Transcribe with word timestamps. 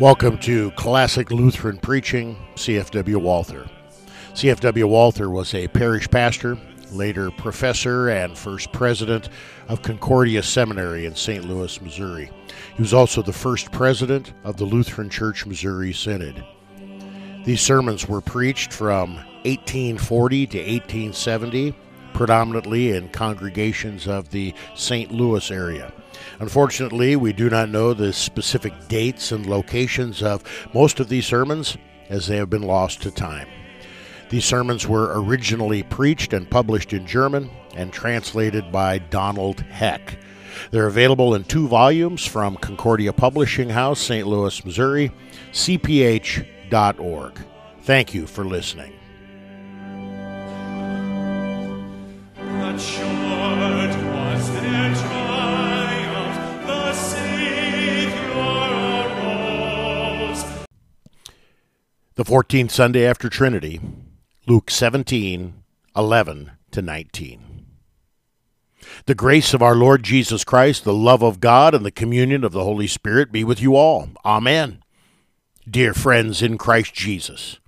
Welcome 0.00 0.38
to 0.38 0.70
Classic 0.70 1.30
Lutheran 1.30 1.76
Preaching, 1.76 2.34
CFW 2.54 3.16
Walther. 3.16 3.68
CFW 4.32 4.88
Walther 4.88 5.28
was 5.28 5.52
a 5.52 5.68
parish 5.68 6.08
pastor, 6.08 6.56
later 6.90 7.30
professor, 7.30 8.08
and 8.08 8.36
first 8.36 8.72
president 8.72 9.28
of 9.68 9.82
Concordia 9.82 10.42
Seminary 10.42 11.04
in 11.04 11.14
St. 11.14 11.44
Louis, 11.44 11.78
Missouri. 11.82 12.30
He 12.76 12.80
was 12.80 12.94
also 12.94 13.20
the 13.20 13.34
first 13.34 13.72
president 13.72 14.32
of 14.42 14.56
the 14.56 14.64
Lutheran 14.64 15.10
Church 15.10 15.44
Missouri 15.44 15.92
Synod. 15.92 16.46
These 17.44 17.60
sermons 17.60 18.08
were 18.08 18.22
preached 18.22 18.72
from 18.72 19.16
1840 19.44 20.46
to 20.46 20.58
1870, 20.60 21.74
predominantly 22.14 22.92
in 22.92 23.10
congregations 23.10 24.08
of 24.08 24.30
the 24.30 24.54
St. 24.74 25.12
Louis 25.12 25.50
area. 25.50 25.92
Unfortunately, 26.38 27.16
we 27.16 27.32
do 27.32 27.50
not 27.50 27.68
know 27.68 27.94
the 27.94 28.12
specific 28.12 28.72
dates 28.88 29.32
and 29.32 29.46
locations 29.46 30.22
of 30.22 30.42
most 30.74 31.00
of 31.00 31.08
these 31.08 31.26
sermons 31.26 31.76
as 32.08 32.26
they 32.26 32.36
have 32.36 32.50
been 32.50 32.62
lost 32.62 33.02
to 33.02 33.10
time. 33.10 33.48
These 34.30 34.44
sermons 34.44 34.86
were 34.86 35.20
originally 35.20 35.82
preached 35.82 36.32
and 36.32 36.48
published 36.48 36.92
in 36.92 37.06
German 37.06 37.50
and 37.74 37.92
translated 37.92 38.70
by 38.70 38.98
Donald 38.98 39.60
Heck. 39.60 40.18
They're 40.70 40.86
available 40.86 41.34
in 41.34 41.44
two 41.44 41.68
volumes 41.68 42.26
from 42.26 42.56
Concordia 42.56 43.12
Publishing 43.12 43.70
House, 43.70 44.00
St. 44.00 44.26
Louis, 44.26 44.64
Missouri, 44.64 45.12
cph.org. 45.52 47.40
Thank 47.82 48.14
you 48.14 48.26
for 48.26 48.44
listening. 48.44 48.99
The 62.20 62.30
14th 62.30 62.70
Sunday 62.70 63.06
after 63.06 63.30
Trinity, 63.30 63.80
Luke 64.46 64.70
17, 64.70 65.54
11 65.96 66.50
to 66.70 66.82
19. 66.82 67.64
The 69.06 69.14
grace 69.14 69.54
of 69.54 69.62
our 69.62 69.74
Lord 69.74 70.02
Jesus 70.02 70.44
Christ, 70.44 70.84
the 70.84 70.92
love 70.92 71.22
of 71.22 71.40
God, 71.40 71.74
and 71.74 71.82
the 71.82 71.90
communion 71.90 72.44
of 72.44 72.52
the 72.52 72.62
Holy 72.62 72.86
Spirit 72.86 73.32
be 73.32 73.42
with 73.42 73.62
you 73.62 73.74
all. 73.74 74.10
Amen. 74.22 74.82
Dear 75.66 75.94
friends 75.94 76.42
in 76.42 76.58
Christ 76.58 76.92
Jesus, 76.92 77.58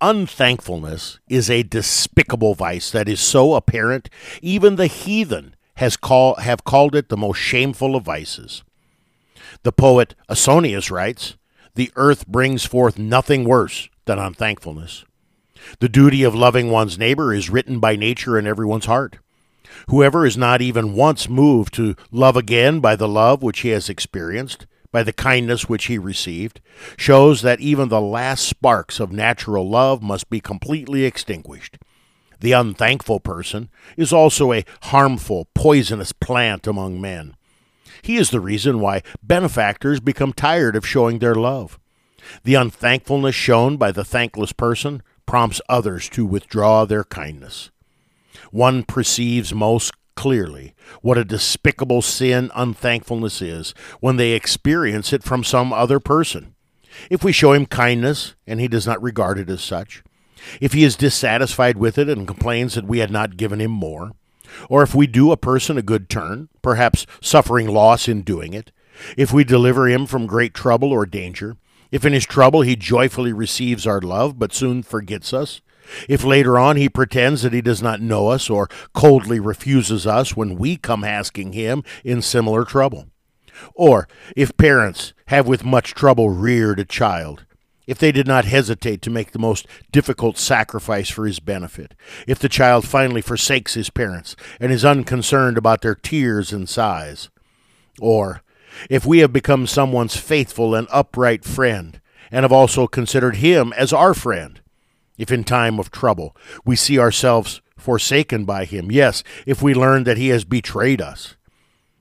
unthankfulness 0.00 1.18
is 1.28 1.50
a 1.50 1.64
despicable 1.64 2.54
vice 2.54 2.92
that 2.92 3.08
is 3.08 3.20
so 3.20 3.54
apparent 3.54 4.08
even 4.40 4.76
the 4.76 4.86
heathen 4.86 5.56
has 5.78 5.96
call, 5.96 6.36
have 6.36 6.62
called 6.62 6.94
it 6.94 7.08
the 7.08 7.16
most 7.16 7.38
shameful 7.38 7.96
of 7.96 8.04
vices. 8.04 8.62
The 9.64 9.72
poet 9.72 10.14
Ausonius 10.30 10.92
writes, 10.92 11.34
The 11.76 11.90
earth 11.96 12.26
brings 12.28 12.64
forth 12.64 12.98
nothing 12.98 13.44
worse 13.44 13.88
than 14.04 14.18
unthankfulness. 14.18 15.04
The 15.80 15.88
duty 15.88 16.22
of 16.22 16.34
loving 16.34 16.70
one's 16.70 16.98
neighbor 16.98 17.34
is 17.34 17.50
written 17.50 17.80
by 17.80 17.96
nature 17.96 18.38
in 18.38 18.46
everyone's 18.46 18.86
heart. 18.86 19.18
Whoever 19.88 20.24
is 20.24 20.36
not 20.36 20.62
even 20.62 20.94
once 20.94 21.28
moved 21.28 21.74
to 21.74 21.96
love 22.12 22.36
again 22.36 22.80
by 22.80 22.94
the 22.94 23.08
love 23.08 23.42
which 23.42 23.60
he 23.60 23.70
has 23.70 23.88
experienced, 23.88 24.66
by 24.92 25.02
the 25.02 25.12
kindness 25.12 25.68
which 25.68 25.86
he 25.86 25.98
received, 25.98 26.60
shows 26.96 27.42
that 27.42 27.60
even 27.60 27.88
the 27.88 28.00
last 28.00 28.46
sparks 28.46 29.00
of 29.00 29.10
natural 29.10 29.68
love 29.68 30.00
must 30.00 30.30
be 30.30 30.40
completely 30.40 31.04
extinguished. 31.04 31.78
The 32.38 32.52
unthankful 32.52 33.18
person 33.18 33.68
is 33.96 34.12
also 34.12 34.52
a 34.52 34.64
harmful, 34.82 35.48
poisonous 35.54 36.12
plant 36.12 36.68
among 36.68 37.00
men. 37.00 37.34
He 38.04 38.18
is 38.18 38.28
the 38.28 38.40
reason 38.40 38.80
why 38.80 39.00
benefactors 39.22 39.98
become 39.98 40.34
tired 40.34 40.76
of 40.76 40.86
showing 40.86 41.20
their 41.20 41.34
love. 41.34 41.78
The 42.42 42.54
unthankfulness 42.54 43.34
shown 43.34 43.78
by 43.78 43.92
the 43.92 44.04
thankless 44.04 44.52
person 44.52 45.02
prompts 45.24 45.62
others 45.70 46.10
to 46.10 46.26
withdraw 46.26 46.84
their 46.84 47.04
kindness. 47.04 47.70
One 48.50 48.82
perceives 48.82 49.54
most 49.54 49.94
clearly 50.16 50.74
what 51.00 51.16
a 51.16 51.24
despicable 51.24 52.02
sin 52.02 52.50
unthankfulness 52.54 53.40
is 53.40 53.72
when 54.00 54.16
they 54.16 54.32
experience 54.32 55.14
it 55.14 55.22
from 55.22 55.42
some 55.42 55.72
other 55.72 55.98
person. 55.98 56.54
If 57.08 57.24
we 57.24 57.32
show 57.32 57.54
him 57.54 57.64
kindness 57.64 58.34
and 58.46 58.60
he 58.60 58.68
does 58.68 58.86
not 58.86 59.02
regard 59.02 59.38
it 59.38 59.48
as 59.48 59.62
such, 59.62 60.04
if 60.60 60.74
he 60.74 60.84
is 60.84 60.94
dissatisfied 60.94 61.78
with 61.78 61.96
it 61.96 62.10
and 62.10 62.26
complains 62.26 62.74
that 62.74 62.84
we 62.84 62.98
had 62.98 63.10
not 63.10 63.38
given 63.38 63.62
him 63.62 63.70
more, 63.70 64.12
or 64.68 64.82
if 64.82 64.94
we 64.94 65.06
do 65.06 65.32
a 65.32 65.36
person 65.36 65.78
a 65.78 65.82
good 65.82 66.08
turn, 66.08 66.48
perhaps 66.62 67.06
suffering 67.20 67.68
loss 67.68 68.08
in 68.08 68.22
doing 68.22 68.54
it, 68.54 68.72
if 69.16 69.32
we 69.32 69.44
deliver 69.44 69.88
him 69.88 70.06
from 70.06 70.26
great 70.26 70.54
trouble 70.54 70.92
or 70.92 71.06
danger, 71.06 71.56
if 71.90 72.04
in 72.04 72.12
his 72.12 72.26
trouble 72.26 72.62
he 72.62 72.76
joyfully 72.76 73.32
receives 73.32 73.86
our 73.86 74.00
love 74.00 74.38
but 74.38 74.52
soon 74.52 74.82
forgets 74.82 75.32
us, 75.32 75.60
if 76.08 76.24
later 76.24 76.58
on 76.58 76.76
he 76.76 76.88
pretends 76.88 77.42
that 77.42 77.52
he 77.52 77.60
does 77.60 77.82
not 77.82 78.00
know 78.00 78.28
us 78.28 78.48
or 78.48 78.68
coldly 78.92 79.38
refuses 79.38 80.06
us 80.06 80.36
when 80.36 80.56
we 80.56 80.76
come 80.76 81.04
asking 81.04 81.52
him 81.52 81.82
in 82.04 82.22
similar 82.22 82.64
trouble, 82.64 83.06
or 83.74 84.08
if 84.36 84.56
parents 84.56 85.12
have 85.26 85.46
with 85.46 85.64
much 85.64 85.94
trouble 85.94 86.30
reared 86.30 86.80
a 86.80 86.84
child, 86.84 87.44
if 87.86 87.98
they 87.98 88.12
did 88.12 88.26
not 88.26 88.44
hesitate 88.44 89.02
to 89.02 89.10
make 89.10 89.32
the 89.32 89.38
most 89.38 89.66
difficult 89.92 90.38
sacrifice 90.38 91.10
for 91.10 91.26
his 91.26 91.40
benefit, 91.40 91.94
if 92.26 92.38
the 92.38 92.48
child 92.48 92.86
finally 92.86 93.20
forsakes 93.20 93.74
his 93.74 93.90
parents 93.90 94.36
and 94.60 94.72
is 94.72 94.84
unconcerned 94.84 95.58
about 95.58 95.82
their 95.82 95.94
tears 95.94 96.52
and 96.52 96.68
sighs, 96.68 97.30
or 98.00 98.42
if 98.90 99.06
we 99.06 99.18
have 99.18 99.32
become 99.32 99.66
someone's 99.66 100.16
faithful 100.16 100.74
and 100.74 100.88
upright 100.90 101.44
friend 101.44 102.00
and 102.30 102.42
have 102.42 102.52
also 102.52 102.86
considered 102.86 103.36
him 103.36 103.72
as 103.74 103.92
our 103.92 104.14
friend, 104.14 104.60
if 105.16 105.30
in 105.30 105.44
time 105.44 105.78
of 105.78 105.90
trouble 105.90 106.36
we 106.64 106.74
see 106.74 106.98
ourselves 106.98 107.60
forsaken 107.76 108.44
by 108.44 108.64
him, 108.64 108.90
yes, 108.90 109.22
if 109.46 109.62
we 109.62 109.74
learn 109.74 110.04
that 110.04 110.16
he 110.16 110.28
has 110.28 110.44
betrayed 110.44 111.00
us, 111.00 111.36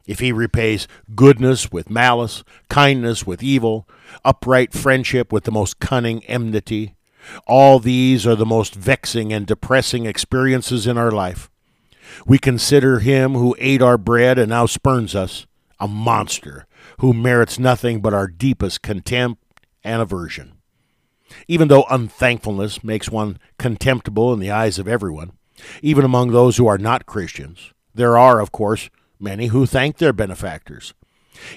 if 0.05 0.19
he 0.19 0.31
repays 0.31 0.87
goodness 1.15 1.71
with 1.71 1.89
malice, 1.89 2.43
kindness 2.69 3.25
with 3.25 3.41
evil, 3.41 3.87
upright 4.25 4.73
friendship 4.73 5.31
with 5.31 5.43
the 5.45 5.51
most 5.51 5.79
cunning 5.79 6.23
enmity, 6.25 6.95
all 7.47 7.79
these 7.79 8.27
are 8.27 8.35
the 8.35 8.45
most 8.45 8.75
vexing 8.75 9.31
and 9.31 9.47
depressing 9.47 10.05
experiences 10.05 10.85
in 10.85 10.97
our 10.97 11.11
life. 11.11 11.49
We 12.27 12.37
consider 12.37 12.99
him 12.99 13.33
who 13.33 13.55
ate 13.59 13.81
our 13.81 13.97
bread 13.97 14.37
and 14.37 14.49
now 14.49 14.65
spurns 14.65 15.15
us 15.15 15.45
a 15.79 15.87
monster 15.87 16.65
who 16.99 17.13
merits 17.13 17.57
nothing 17.57 18.01
but 18.01 18.13
our 18.13 18.27
deepest 18.27 18.81
contempt 18.81 19.41
and 19.83 20.01
aversion. 20.01 20.53
Even 21.47 21.67
though 21.67 21.85
unthankfulness 21.89 22.83
makes 22.83 23.09
one 23.09 23.39
contemptible 23.57 24.33
in 24.33 24.39
the 24.39 24.51
eyes 24.51 24.77
of 24.77 24.87
everyone, 24.87 25.31
even 25.81 26.05
among 26.05 26.31
those 26.31 26.57
who 26.57 26.67
are 26.67 26.77
not 26.77 27.05
Christians, 27.05 27.73
there 27.95 28.17
are, 28.17 28.39
of 28.39 28.51
course, 28.51 28.89
many 29.19 29.47
who 29.47 29.66
thank 29.66 29.97
their 29.97 30.13
benefactors. 30.13 30.94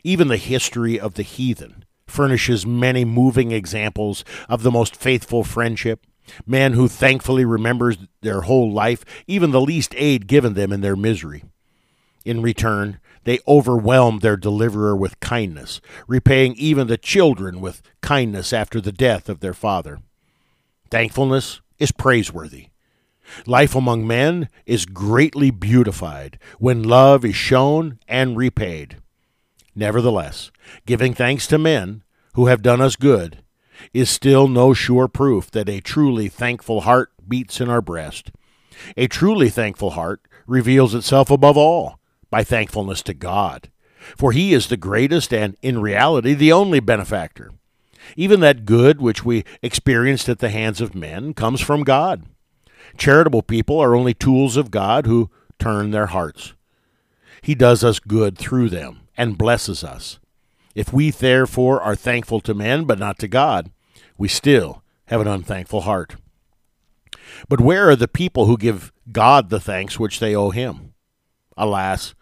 Even 0.02 0.28
the 0.28 0.36
history 0.36 0.98
of 0.98 1.14
the 1.14 1.22
heathen 1.22 1.84
furnishes 2.06 2.66
many 2.66 3.04
moving 3.04 3.52
examples 3.52 4.24
of 4.48 4.62
the 4.62 4.70
most 4.70 4.96
faithful 4.96 5.44
friendship, 5.44 6.06
men 6.46 6.72
who 6.72 6.88
thankfully 6.88 7.44
remembers 7.44 7.98
their 8.22 8.42
whole 8.42 8.72
life, 8.72 9.04
even 9.26 9.50
the 9.50 9.60
least 9.60 9.94
aid 9.96 10.26
given 10.26 10.54
them 10.54 10.72
in 10.72 10.80
their 10.80 10.96
misery. 10.96 11.44
In 12.24 12.42
return, 12.42 12.98
they 13.24 13.38
overwhelmed 13.46 14.20
their 14.20 14.36
deliverer 14.36 14.96
with 14.96 15.20
kindness, 15.20 15.80
repaying 16.08 16.54
even 16.54 16.86
the 16.86 16.96
children 16.96 17.60
with 17.60 17.82
kindness 18.00 18.52
after 18.52 18.80
the 18.80 18.92
death 18.92 19.28
of 19.28 19.40
their 19.40 19.54
father. 19.54 20.00
Thankfulness 20.90 21.60
is 21.78 21.92
praiseworthy. 21.92 22.68
Life 23.46 23.74
among 23.74 24.06
men 24.06 24.48
is 24.64 24.86
greatly 24.86 25.50
beautified 25.50 26.38
when 26.58 26.82
love 26.82 27.24
is 27.24 27.36
shown 27.36 27.98
and 28.08 28.36
repaid. 28.36 28.96
Nevertheless, 29.74 30.50
giving 30.86 31.12
thanks 31.12 31.46
to 31.48 31.58
men 31.58 32.02
who 32.34 32.46
have 32.46 32.62
done 32.62 32.80
us 32.80 32.96
good 32.96 33.42
is 33.92 34.08
still 34.08 34.48
no 34.48 34.72
sure 34.72 35.08
proof 35.08 35.50
that 35.50 35.68
a 35.68 35.80
truly 35.80 36.28
thankful 36.28 36.82
heart 36.82 37.12
beats 37.28 37.60
in 37.60 37.68
our 37.68 37.82
breast. 37.82 38.30
A 38.96 39.06
truly 39.06 39.50
thankful 39.50 39.90
heart 39.90 40.20
reveals 40.46 40.94
itself 40.94 41.30
above 41.30 41.56
all 41.56 41.98
by 42.30 42.44
thankfulness 42.44 43.02
to 43.02 43.14
God, 43.14 43.70
for 44.16 44.32
He 44.32 44.54
is 44.54 44.68
the 44.68 44.76
greatest 44.76 45.32
and, 45.32 45.56
in 45.62 45.80
reality, 45.80 46.34
the 46.34 46.52
only 46.52 46.80
benefactor. 46.80 47.52
Even 48.16 48.40
that 48.40 48.64
good 48.64 49.00
which 49.00 49.24
we 49.24 49.44
experienced 49.62 50.28
at 50.28 50.38
the 50.38 50.50
hands 50.50 50.80
of 50.80 50.94
men 50.94 51.34
comes 51.34 51.60
from 51.60 51.82
God. 51.82 52.24
Charitable 52.96 53.42
people 53.42 53.78
are 53.78 53.94
only 53.94 54.14
tools 54.14 54.56
of 54.56 54.70
God 54.70 55.06
who 55.06 55.30
turn 55.58 55.90
their 55.90 56.06
hearts. 56.06 56.54
He 57.42 57.54
does 57.54 57.84
us 57.84 57.98
good 57.98 58.36
through 58.38 58.70
them 58.70 59.00
and 59.16 59.38
blesses 59.38 59.84
us. 59.84 60.18
If 60.74 60.92
we 60.92 61.10
therefore 61.10 61.80
are 61.80 61.96
thankful 61.96 62.40
to 62.40 62.54
men 62.54 62.84
but 62.84 62.98
not 62.98 63.18
to 63.20 63.28
God, 63.28 63.70
we 64.18 64.28
still 64.28 64.82
have 65.06 65.20
an 65.20 65.28
unthankful 65.28 65.82
heart. 65.82 66.16
But 67.48 67.60
where 67.60 67.88
are 67.88 67.96
the 67.96 68.08
people 68.08 68.46
who 68.46 68.56
give 68.56 68.92
God 69.12 69.50
the 69.50 69.60
thanks 69.60 69.98
which 69.98 70.20
they 70.20 70.34
owe 70.34 70.50
him? 70.50 70.94
Alas, 71.56 72.14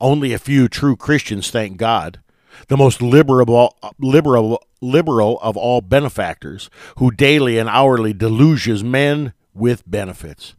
only 0.00 0.32
a 0.32 0.38
few 0.38 0.68
true 0.68 0.96
Christians 0.96 1.50
thank 1.50 1.76
God, 1.76 2.20
the 2.68 2.76
most 2.76 3.02
liberal, 3.02 3.76
liberal, 3.98 4.62
liberal 4.80 5.38
of 5.40 5.56
all 5.56 5.80
benefactors, 5.80 6.70
who 6.98 7.10
daily 7.10 7.58
and 7.58 7.68
hourly 7.68 8.12
deluges 8.12 8.82
men 8.82 9.32
with 9.54 9.88
benefits. 9.88 10.54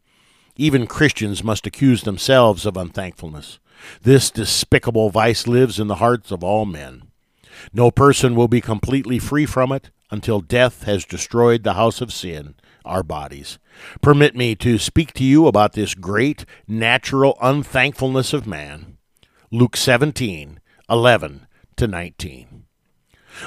Even 0.55 0.87
Christians 0.87 1.43
must 1.43 1.65
accuse 1.65 2.03
themselves 2.03 2.65
of 2.65 2.77
unthankfulness. 2.77 3.59
This 4.01 4.29
despicable 4.29 5.09
vice 5.09 5.47
lives 5.47 5.79
in 5.79 5.87
the 5.87 5.95
hearts 5.95 6.31
of 6.31 6.43
all 6.43 6.65
men. 6.65 7.03
No 7.73 7.91
person 7.91 8.35
will 8.35 8.47
be 8.47 8.61
completely 8.61 9.19
free 9.19 9.45
from 9.45 9.71
it 9.71 9.89
until 10.09 10.41
death 10.41 10.83
has 10.83 11.05
destroyed 11.05 11.63
the 11.63 11.73
house 11.73 12.01
of 12.01 12.13
sin, 12.13 12.55
our 12.83 13.03
bodies. 13.03 13.59
Permit 14.01 14.35
me 14.35 14.55
to 14.55 14.77
speak 14.77 15.13
to 15.13 15.23
you 15.23 15.47
about 15.47 15.73
this 15.73 15.95
great 15.95 16.45
natural 16.67 17.37
unthankfulness 17.41 18.33
of 18.33 18.45
man. 18.45 18.97
Luke 19.51 19.77
17, 19.77 20.59
11 20.89 21.47
to 21.77 21.87
19. 21.87 22.65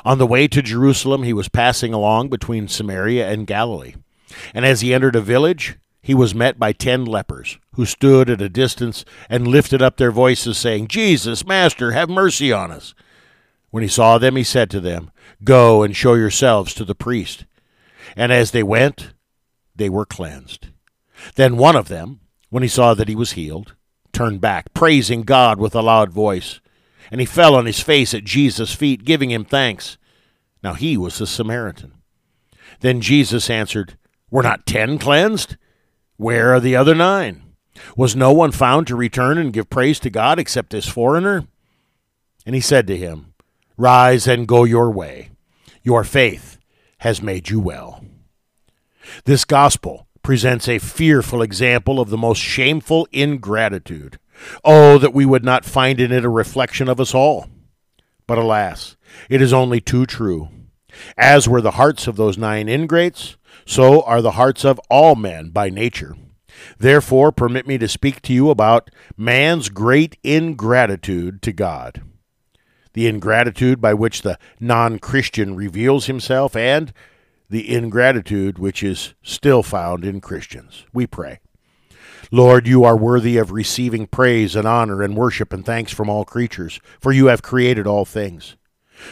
On 0.05 0.19
the 0.19 0.27
way 0.27 0.49
to 0.49 0.63
Jerusalem, 0.63 1.23
he 1.23 1.33
was 1.33 1.49
passing 1.49 1.93
along 1.93 2.31
between 2.31 2.69
Samaria 2.69 3.31
and 3.31 3.47
Galilee. 3.47 3.95
And 4.53 4.65
as 4.65 4.81
he 4.81 4.95
entered 4.95 5.17
a 5.17 5.21
village, 5.21 5.79
he 6.03 6.15
was 6.15 6.35
met 6.35 6.59
by 6.59 6.73
ten 6.73 7.05
lepers, 7.05 7.59
who 7.77 7.87
stood 7.87 8.29
at 8.29 8.43
a 8.43 8.49
distance 8.49 9.05
and 9.29 9.49
lifted 9.49 9.81
up 9.81 9.97
their 9.97 10.13
voices, 10.13 10.59
saying, 10.59 10.89
Jesus, 10.89 11.47
Master, 11.47 11.93
have 11.93 12.11
mercy 12.11 12.53
on 12.53 12.71
us. 12.71 12.95
When 13.71 13.83
he 13.83 13.89
saw 13.89 14.19
them, 14.19 14.37
he 14.37 14.45
said 14.45 14.71
to 14.71 14.81
them, 14.81 15.11
Go 15.43 15.83
and 15.83 15.97
show 15.97 16.15
yourselves 16.15 16.75
to 16.75 16.85
the 16.85 16.95
priest. 16.95 17.47
And 18.17 18.33
as 18.33 18.51
they 18.51 18.63
went, 18.63 19.15
they 19.75 19.89
were 19.89 20.07
cleansed. 20.07 20.69
Then 21.37 21.57
one 21.57 21.75
of 21.75 21.89
them, 21.89 22.21
when 22.51 22.63
he 22.63 22.69
saw 22.69 22.95
that 22.95 23.09
he 23.09 23.17
was 23.17 23.33
healed, 23.33 23.75
turned 24.13 24.41
back, 24.41 24.73
praising 24.75 25.23
God 25.23 25.59
with 25.59 25.75
a 25.75 25.83
loud 25.83 26.13
voice. 26.13 26.61
And 27.11 27.21
he 27.21 27.27
fell 27.27 27.55
on 27.55 27.67
his 27.67 27.81
face 27.81 28.15
at 28.15 28.25
Jesus' 28.25 28.75
feet, 28.75 29.05
giving 29.05 29.31
him 29.31 29.45
thanks. 29.45 29.99
Now 30.63 30.75
he 30.75 30.97
was 30.97 31.21
a 31.21 31.27
Samaritan. 31.27 31.95
Then 32.81 33.01
Jesus 33.01 33.51
answered, 33.51 33.99
Were 34.35 34.43
not 34.43 34.67
ten 34.67 34.99
cleansed? 34.99 35.57
Where 36.17 36.53
are 36.53 36.59
the 36.59 36.75
other 36.75 36.93
nine? 36.93 37.55
Was 37.97 38.17
no 38.17 38.33
one 38.33 38.51
found 38.51 38.89
to 38.89 38.97
return 38.97 39.39
and 39.39 39.53
give 39.53 39.71
praise 39.71 40.01
to 40.01 40.11
God 40.11 40.41
except 40.41 40.71
this 40.71 40.89
foreigner? 40.89 41.47
And 42.45 42.57
he 42.57 42.61
said 42.61 42.89
to 42.89 42.97
him, 42.97 43.33
Rise 43.77 44.27
and 44.27 44.49
go 44.49 44.65
your 44.65 44.91
way. 44.91 45.31
Your 45.85 46.03
faith 46.03 46.59
has 46.99 47.23
made 47.23 47.49
you 47.49 47.61
well. 47.61 48.05
This 49.25 49.45
gospel 49.45 50.09
presents 50.25 50.69
a 50.69 50.81
fearful 50.81 51.41
example 51.41 52.01
of 52.01 52.11
the 52.11 52.19
most 52.19 52.41
shameful 52.41 53.07
ingratitude. 53.13 54.19
Oh, 54.65 54.99
that 54.99 55.15
we 55.15 55.25
would 55.25 55.45
not 55.45 55.65
find 55.65 56.01
in 56.01 56.11
it 56.11 56.25
a 56.25 56.29
reflection 56.29 56.89
of 56.89 56.99
us 56.99 57.15
all. 57.15 57.47
But 58.27 58.39
alas, 58.39 58.97
it 59.31 59.41
is 59.41 59.53
only 59.53 59.81
too 59.81 60.07
true. 60.07 60.49
As 61.17 61.49
were 61.49 61.61
the 61.61 61.73
hearts 61.73 62.09
of 62.09 62.17
those 62.17 62.37
nine 62.37 62.69
ingrates, 62.69 63.37
so 63.67 64.03
are 64.03 64.23
the 64.23 64.33
hearts 64.33 64.65
of 64.65 64.81
all 64.91 65.15
men 65.15 65.51
by 65.51 65.71
nature. 65.71 66.17
Therefore, 66.79 67.33
permit 67.33 67.67
me 67.67 67.79
to 67.79 67.89
speak 67.89 68.23
to 68.23 68.33
you 68.33 68.51
about 68.51 68.91
man's 69.17 69.69
great 69.69 70.17
ingratitude 70.23 71.43
to 71.43 71.53
God. 71.53 72.03
The 72.93 73.07
ingratitude 73.07 73.81
by 73.81 73.95
which 73.95 74.23
the 74.23 74.39
non 74.61 74.99
Christian 74.99 75.57
reveals 75.57 76.07
himself, 76.07 76.55
and 76.55 76.93
the 77.51 77.75
ingratitude 77.75 78.59
which 78.59 78.83
is 78.83 79.15
still 79.23 79.63
found 79.63 80.05
in 80.05 80.21
Christians. 80.21 80.85
We 80.93 81.07
pray. 81.07 81.41
Lord, 82.31 82.67
you 82.67 82.85
are 82.85 82.97
worthy 82.97 83.37
of 83.37 83.53
receiving 83.53 84.07
praise 84.07 84.57
and 84.57 84.67
honor 84.67 85.03
and 85.03 85.17
worship 85.17 85.53
and 85.53 85.65
thanks 85.65 85.93
from 85.93 86.09
all 86.09 86.25
creatures, 86.25 86.81
for 87.01 87.13
you 87.13 87.27
have 87.27 87.43
created 87.43 87.87
all 87.87 88.05
things. 88.05 88.57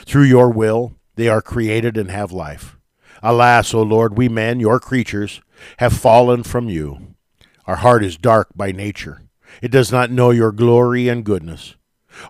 Through 0.06 0.24
your 0.24 0.50
will, 0.50 0.94
they 1.16 1.28
are 1.28 1.42
created 1.42 1.96
and 1.96 2.10
have 2.10 2.32
life. 2.32 2.78
Alas, 3.22 3.72
O 3.72 3.82
Lord, 3.82 4.16
we 4.18 4.28
men, 4.28 4.60
your 4.60 4.80
creatures, 4.80 5.40
have 5.78 5.92
fallen 5.92 6.42
from 6.42 6.68
you. 6.68 7.14
Our 7.66 7.76
heart 7.76 8.04
is 8.04 8.16
dark 8.16 8.48
by 8.56 8.72
nature. 8.72 9.22
It 9.60 9.70
does 9.70 9.92
not 9.92 10.10
know 10.10 10.30
your 10.30 10.52
glory 10.52 11.08
and 11.08 11.24
goodness. 11.24 11.76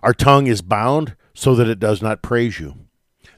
Our 0.01 0.13
tongue 0.13 0.47
is 0.47 0.61
bound 0.61 1.15
so 1.33 1.55
that 1.55 1.67
it 1.67 1.79
does 1.79 2.01
not 2.01 2.21
praise 2.21 2.59
you. 2.59 2.75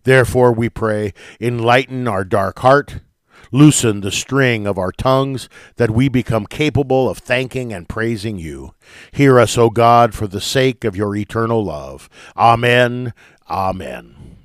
Therefore, 0.03 0.51
we 0.51 0.69
pray, 0.69 1.13
enlighten 1.39 2.07
our 2.07 2.23
dark 2.23 2.59
heart, 2.59 2.99
loosen 3.51 4.01
the 4.01 4.11
string 4.11 4.67
of 4.67 4.77
our 4.77 4.91
tongues, 4.91 5.49
that 5.77 5.91
we 5.91 6.09
become 6.09 6.45
capable 6.45 7.09
of 7.09 7.19
thanking 7.19 7.71
and 7.71 7.89
praising 7.89 8.37
you. 8.37 8.73
Hear 9.11 9.39
us, 9.39 9.57
O 9.57 9.69
God, 9.69 10.13
for 10.13 10.27
the 10.27 10.41
sake 10.41 10.83
of 10.83 10.95
your 10.95 11.15
eternal 11.15 11.63
love. 11.63 12.09
Amen. 12.35 13.13
Amen. 13.49 14.37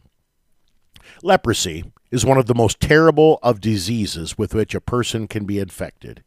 Leprosy 1.22 1.84
is 2.10 2.24
one 2.24 2.38
of 2.38 2.46
the 2.46 2.54
most 2.54 2.80
terrible 2.80 3.38
of 3.42 3.60
diseases 3.60 4.36
with 4.36 4.54
which 4.54 4.74
a 4.74 4.80
person 4.80 5.28
can 5.28 5.44
be 5.44 5.58
infected. 5.58 6.22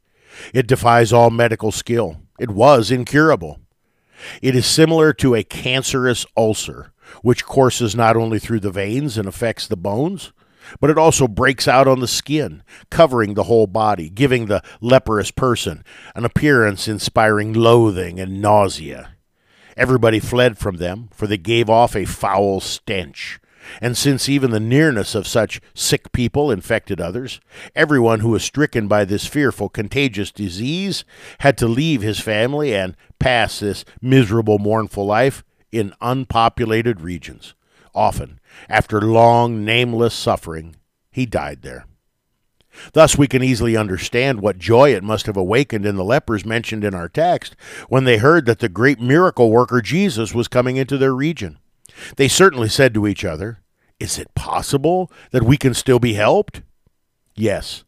It 0.53 0.67
defies 0.67 1.13
all 1.13 1.29
medical 1.29 1.71
skill. 1.71 2.17
It 2.39 2.49
was 2.49 2.91
incurable. 2.91 3.59
It 4.41 4.55
is 4.55 4.65
similar 4.65 5.13
to 5.13 5.35
a 5.35 5.43
cancerous 5.43 6.25
ulcer 6.37 6.93
which 7.21 7.45
courses 7.45 7.95
not 7.95 8.15
only 8.15 8.39
through 8.39 8.61
the 8.61 8.71
veins 8.71 9.17
and 9.17 9.27
affects 9.27 9.67
the 9.67 9.77
bones, 9.77 10.31
but 10.79 10.89
it 10.89 10.97
also 10.97 11.27
breaks 11.27 11.67
out 11.67 11.87
on 11.87 11.99
the 11.99 12.07
skin, 12.07 12.63
covering 12.89 13.33
the 13.33 13.43
whole 13.43 13.67
body, 13.67 14.09
giving 14.09 14.45
the 14.45 14.63
leprous 14.79 15.31
person 15.31 15.83
an 16.15 16.23
appearance 16.23 16.87
inspiring 16.87 17.53
loathing 17.53 18.19
and 18.19 18.41
nausea. 18.41 19.15
Everybody 19.75 20.19
fled 20.19 20.57
from 20.57 20.77
them, 20.77 21.09
for 21.11 21.27
they 21.27 21.37
gave 21.37 21.69
off 21.69 21.95
a 21.95 22.05
foul 22.05 22.59
stench. 22.59 23.39
And 23.81 23.97
since 23.97 24.29
even 24.29 24.51
the 24.51 24.59
nearness 24.59 25.15
of 25.15 25.27
such 25.27 25.61
sick 25.73 26.11
people 26.11 26.51
infected 26.51 26.99
others, 26.99 27.39
everyone 27.75 28.19
who 28.19 28.29
was 28.29 28.43
stricken 28.43 28.87
by 28.87 29.05
this 29.05 29.25
fearful 29.25 29.69
contagious 29.69 30.31
disease 30.31 31.03
had 31.39 31.57
to 31.57 31.67
leave 31.67 32.01
his 32.01 32.19
family 32.19 32.73
and 32.75 32.95
pass 33.19 33.59
this 33.59 33.85
miserable, 34.01 34.59
mournful 34.59 35.05
life 35.05 35.43
in 35.71 35.93
unpopulated 36.01 37.01
regions. 37.01 37.55
Often, 37.95 38.39
after 38.69 39.01
long, 39.01 39.63
nameless 39.63 40.13
suffering, 40.13 40.75
he 41.11 41.25
died 41.25 41.61
there. 41.61 41.85
Thus, 42.93 43.17
we 43.17 43.27
can 43.27 43.43
easily 43.43 43.77
understand 43.77 44.41
what 44.41 44.57
joy 44.57 44.95
it 44.95 45.03
must 45.03 45.27
have 45.27 45.37
awakened 45.37 45.85
in 45.85 45.95
the 45.95 46.03
lepers 46.03 46.43
mentioned 46.43 46.83
in 46.83 46.95
our 46.95 47.07
text 47.07 47.55
when 47.87 48.03
they 48.03 48.17
heard 48.17 48.45
that 48.47 48.59
the 48.59 48.69
great 48.69 48.99
miracle 48.99 49.51
worker 49.51 49.81
Jesus 49.81 50.33
was 50.33 50.47
coming 50.47 50.77
into 50.77 50.97
their 50.97 51.13
region. 51.13 51.59
They 52.17 52.27
certainly 52.27 52.69
said 52.69 52.93
to 52.93 53.07
each 53.07 53.25
other, 53.25 53.59
Is 53.99 54.17
it 54.17 54.35
possible 54.35 55.11
that 55.31 55.43
we 55.43 55.57
can 55.57 55.73
still 55.73 55.99
be 55.99 56.13
helped? 56.13 56.61
Yes, 57.35 57.83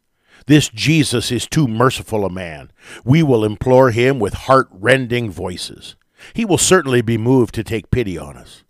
this 0.46 0.68
Jesus 0.68 1.32
is 1.32 1.46
too 1.46 1.66
merciful 1.66 2.24
a 2.24 2.30
man. 2.30 2.70
We 3.04 3.22
will 3.22 3.44
implore 3.44 3.90
him 3.90 4.18
with 4.18 4.34
heart 4.34 4.68
rending 4.70 5.30
voices. 5.30 5.96
He 6.34 6.44
will 6.44 6.58
certainly 6.58 7.02
be 7.02 7.18
moved 7.18 7.54
to 7.56 7.64
take 7.64 7.90
pity 7.90 8.16
on 8.16 8.36
us. 8.36 8.64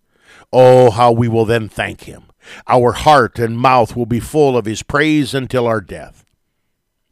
Oh, 0.51 0.91
how 0.91 1.11
we 1.11 1.27
will 1.27 1.45
then 1.45 1.69
thank 1.69 2.03
him. 2.03 2.23
Our 2.67 2.93
heart 2.93 3.37
and 3.39 3.57
mouth 3.57 3.95
will 3.95 4.05
be 4.05 4.19
full 4.19 4.57
of 4.57 4.65
his 4.65 4.83
praise 4.83 5.33
until 5.33 5.67
our 5.67 5.81
death. 5.81 6.25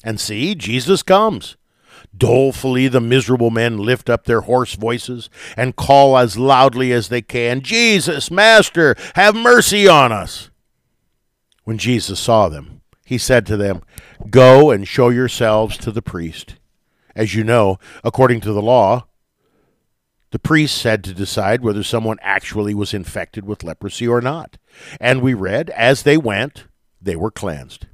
And 0.03 0.19
see, 0.19 0.55
Jesus 0.55 1.03
comes. 1.03 1.57
Dolefully, 2.15 2.87
the 2.87 3.01
miserable 3.01 3.49
men 3.49 3.77
lift 3.77 4.09
up 4.09 4.25
their 4.25 4.41
hoarse 4.41 4.75
voices 4.75 5.29
and 5.57 5.75
call 5.75 6.17
as 6.17 6.37
loudly 6.37 6.91
as 6.91 7.09
they 7.09 7.21
can, 7.21 7.61
Jesus, 7.61 8.31
Master, 8.31 8.95
have 9.15 9.35
mercy 9.35 9.87
on 9.87 10.11
us. 10.11 10.49
When 11.63 11.77
Jesus 11.77 12.19
saw 12.19 12.47
them, 12.47 12.81
he 13.05 13.17
said 13.17 13.45
to 13.47 13.57
them, 13.57 13.81
Go 14.29 14.71
and 14.71 14.87
show 14.87 15.09
yourselves 15.09 15.77
to 15.77 15.91
the 15.91 16.01
priest. 16.01 16.55
As 17.15 17.33
you 17.33 17.43
know, 17.43 17.79
according 18.03 18.41
to 18.41 18.53
the 18.53 18.61
law, 18.61 19.07
the 20.31 20.39
priests 20.39 20.83
had 20.83 21.03
to 21.05 21.13
decide 21.13 21.61
whether 21.61 21.83
someone 21.83 22.17
actually 22.21 22.73
was 22.73 22.93
infected 22.93 23.45
with 23.45 23.63
leprosy 23.63 24.07
or 24.07 24.21
not. 24.21 24.57
And 24.99 25.21
we 25.21 25.33
read, 25.33 25.69
as 25.69 26.03
they 26.03 26.17
went, 26.17 26.65
they 27.01 27.15
were 27.15 27.31
cleansed. 27.31 27.87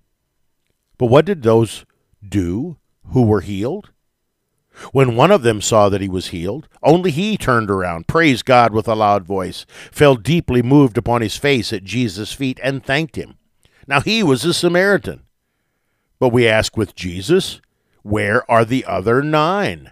But 0.97 1.07
what 1.07 1.25
did 1.25 1.43
those 1.43 1.85
do 2.27 2.77
who 3.07 3.23
were 3.23 3.41
healed? 3.41 3.91
When 4.91 5.15
one 5.15 5.31
of 5.31 5.43
them 5.43 5.61
saw 5.61 5.89
that 5.89 6.01
he 6.01 6.09
was 6.09 6.27
healed, 6.27 6.67
only 6.81 7.11
he 7.11 7.37
turned 7.37 7.69
around, 7.69 8.07
praised 8.07 8.45
God 8.45 8.73
with 8.73 8.87
a 8.87 8.95
loud 8.95 9.25
voice, 9.25 9.65
fell 9.91 10.15
deeply 10.15 10.61
moved 10.61 10.97
upon 10.97 11.21
his 11.21 11.37
face 11.37 11.71
at 11.71 11.83
Jesus' 11.83 12.33
feet, 12.33 12.59
and 12.63 12.83
thanked 12.83 13.15
him. 13.15 13.37
Now 13.87 14.01
he 14.01 14.23
was 14.23 14.45
a 14.45 14.53
Samaritan. 14.53 15.23
But 16.19 16.29
we 16.29 16.47
ask 16.47 16.77
with 16.77 16.95
Jesus, 16.95 17.61
where 18.03 18.49
are 18.49 18.65
the 18.65 18.85
other 18.85 19.21
nine? 19.21 19.91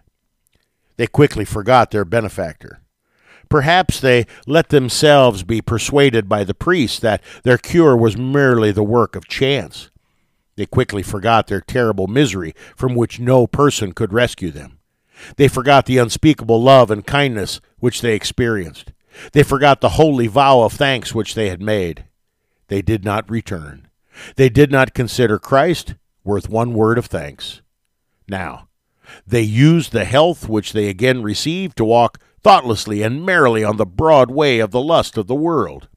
They 0.97 1.07
quickly 1.07 1.45
forgot 1.45 1.91
their 1.91 2.05
benefactor. 2.05 2.81
Perhaps 3.49 3.99
they 3.99 4.27
let 4.45 4.69
themselves 4.69 5.43
be 5.43 5.61
persuaded 5.61 6.29
by 6.29 6.43
the 6.43 6.53
priest 6.53 7.01
that 7.01 7.23
their 7.43 7.57
cure 7.57 7.97
was 7.97 8.15
merely 8.15 8.71
the 8.71 8.83
work 8.83 9.15
of 9.15 9.27
chance. 9.27 9.89
They 10.59 10.65
quickly 10.65 11.03
forgot 11.03 11.47
their 11.47 11.61
terrible 11.61 12.07
misery 12.07 12.53
from 12.75 12.93
which 12.93 13.17
no 13.17 13.47
person 13.47 13.93
could 13.93 14.11
rescue 14.11 14.51
them. 14.51 14.79
They 15.37 15.47
forgot 15.47 15.85
the 15.85 15.97
unspeakable 15.99 16.61
love 16.61 16.91
and 16.91 17.07
kindness 17.07 17.61
which 17.77 18.01
they 18.01 18.13
experienced. 18.13 18.91
They 19.31 19.41
forgot 19.43 19.79
the 19.79 19.91
holy 19.91 20.27
vow 20.27 20.63
of 20.63 20.73
thanks 20.73 21.15
which 21.15 21.33
they 21.33 21.47
had 21.47 21.61
made. 21.61 22.07
They 22.67 22.81
did 22.81 23.05
not 23.05 23.31
return. 23.31 23.87
They 24.35 24.49
did 24.49 24.69
not 24.69 24.93
consider 24.93 25.39
Christ 25.39 25.95
worth 26.25 26.49
one 26.49 26.73
word 26.73 26.97
of 26.97 27.05
thanks. 27.05 27.61
Now, 28.27 28.67
they 29.25 29.43
used 29.43 29.93
the 29.93 30.03
health 30.03 30.49
which 30.49 30.73
they 30.73 30.89
again 30.89 31.23
received 31.23 31.77
to 31.77 31.85
walk 31.85 32.19
thoughtlessly 32.43 33.01
and 33.01 33.25
merrily 33.25 33.63
on 33.63 33.77
the 33.77 33.85
broad 33.85 34.29
way 34.29 34.59
of 34.59 34.71
the 34.71 34.81
lust 34.81 35.17
of 35.17 35.27
the 35.27 35.35
world. 35.35 35.87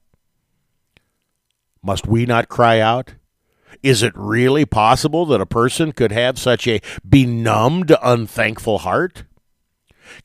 Must 1.83 2.07
we 2.07 2.25
not 2.25 2.47
cry 2.47 2.79
out? 2.79 3.15
Is 3.81 4.03
it 4.03 4.13
really 4.15 4.65
possible 4.65 5.25
that 5.27 5.41
a 5.41 5.45
person 5.45 5.91
could 5.91 6.11
have 6.11 6.37
such 6.37 6.67
a 6.67 6.81
benumbed, 7.07 7.95
unthankful 8.01 8.79
heart? 8.79 9.23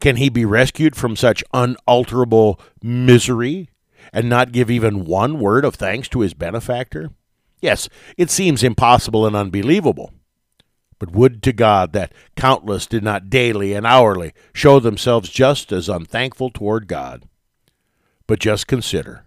Can 0.00 0.16
he 0.16 0.28
be 0.28 0.44
rescued 0.44 0.96
from 0.96 1.16
such 1.16 1.44
unalterable 1.54 2.60
misery 2.82 3.68
and 4.12 4.28
not 4.28 4.52
give 4.52 4.70
even 4.70 5.04
one 5.04 5.38
word 5.38 5.64
of 5.64 5.74
thanks 5.74 6.08
to 6.08 6.20
his 6.20 6.34
benefactor? 6.34 7.10
Yes, 7.60 7.88
it 8.16 8.30
seems 8.30 8.62
impossible 8.62 9.26
and 9.26 9.34
unbelievable. 9.34 10.12
But 10.98 11.12
would 11.12 11.42
to 11.44 11.52
God 11.52 11.92
that 11.92 12.12
countless 12.36 12.86
did 12.86 13.04
not 13.04 13.30
daily 13.30 13.72
and 13.72 13.86
hourly 13.86 14.32
show 14.52 14.80
themselves 14.80 15.28
just 15.28 15.72
as 15.72 15.88
unthankful 15.88 16.50
toward 16.50 16.88
God. 16.88 17.28
But 18.26 18.40
just 18.40 18.66
consider 18.66 19.26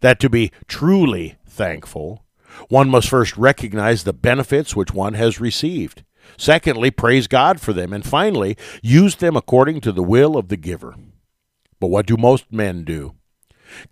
that 0.00 0.20
to 0.20 0.30
be 0.30 0.52
truly 0.68 1.36
thankful, 1.46 2.24
one 2.68 2.88
must 2.88 3.08
first 3.08 3.36
recognize 3.36 4.04
the 4.04 4.12
benefits 4.12 4.74
which 4.76 4.92
one 4.92 5.14
has 5.14 5.40
received. 5.40 6.04
Secondly, 6.36 6.90
praise 6.90 7.26
God 7.26 7.60
for 7.60 7.72
them. 7.72 7.92
And 7.92 8.04
finally, 8.04 8.56
use 8.82 9.16
them 9.16 9.36
according 9.36 9.80
to 9.82 9.92
the 9.92 10.02
will 10.02 10.36
of 10.36 10.48
the 10.48 10.56
giver. 10.56 10.94
But 11.80 11.88
what 11.88 12.06
do 12.06 12.16
most 12.16 12.52
men 12.52 12.84
do? 12.84 13.14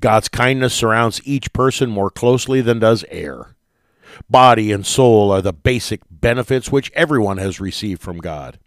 God's 0.00 0.28
kindness 0.28 0.74
surrounds 0.74 1.20
each 1.24 1.52
person 1.52 1.90
more 1.90 2.10
closely 2.10 2.60
than 2.60 2.78
does 2.78 3.04
air. 3.10 3.56
Body 4.28 4.72
and 4.72 4.84
soul 4.84 5.30
are 5.30 5.42
the 5.42 5.52
basic 5.52 6.00
benefits 6.10 6.72
which 6.72 6.90
everyone 6.94 7.38
has 7.38 7.60
received 7.60 8.02
from 8.02 8.18
God. 8.18 8.58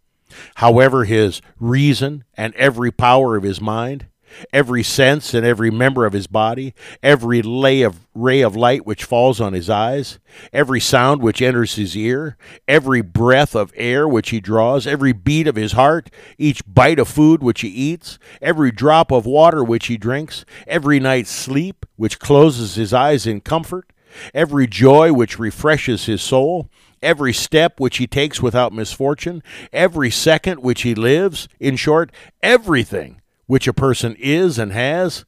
However, 0.55 1.03
his 1.03 1.41
reason 1.60 2.24
and 2.36 2.55
every 2.55 2.91
power 2.91 3.36
of 3.36 3.43
his 3.43 3.60
mind, 3.60 4.05
every 4.53 4.83
sense 4.83 5.33
and 5.33 5.45
every 5.45 5.71
member 5.71 6.05
of 6.05 6.13
his 6.13 6.27
body, 6.27 6.73
every 7.01 7.41
lay 7.41 7.81
of, 7.81 8.07
ray 8.13 8.41
of 8.41 8.55
light 8.55 8.85
which 8.85 9.03
falls 9.03 9.39
on 9.39 9.53
his 9.53 9.69
eyes, 9.69 10.19
every 10.51 10.79
sound 10.79 11.21
which 11.21 11.41
enters 11.41 11.75
his 11.75 11.95
ear, 11.95 12.38
every 12.67 13.01
breath 13.01 13.55
of 13.55 13.73
air 13.75 14.07
which 14.07 14.29
he 14.29 14.39
draws, 14.39 14.85
every 14.88 15.13
beat 15.13 15.47
of 15.47 15.55
his 15.55 15.73
heart, 15.73 16.09
each 16.38 16.61
bite 16.65 17.00
of 17.00 17.07
food 17.07 17.41
which 17.41 17.61
he 17.61 17.69
eats, 17.69 18.19
every 18.41 18.71
drop 18.71 19.11
of 19.11 19.25
water 19.25 19.63
which 19.63 19.88
he 19.88 19.97
drinks, 19.97 20.45
every 20.67 21.00
night's 21.00 21.31
sleep 21.31 21.85
which 21.95 22.19
closes 22.19 22.75
his 22.75 22.93
eyes 22.93 23.25
in 23.25 23.41
comfort, 23.41 23.91
every 24.33 24.67
joy 24.67 25.13
which 25.13 25.39
refreshes 25.39 26.05
his 26.05 26.21
soul, 26.21 26.69
every 27.01 27.33
step 27.33 27.79
which 27.79 27.97
he 27.97 28.07
takes 28.07 28.41
without 28.41 28.73
misfortune, 28.73 29.41
every 29.73 30.11
second 30.11 30.61
which 30.61 30.81
he 30.81 30.93
lives, 30.93 31.47
in 31.59 31.75
short, 31.75 32.11
everything 32.41 33.20
which 33.51 33.67
a 33.67 33.74
person 33.74 34.15
is 34.17 34.58
and 34.58 34.72
has, 34.72 35.25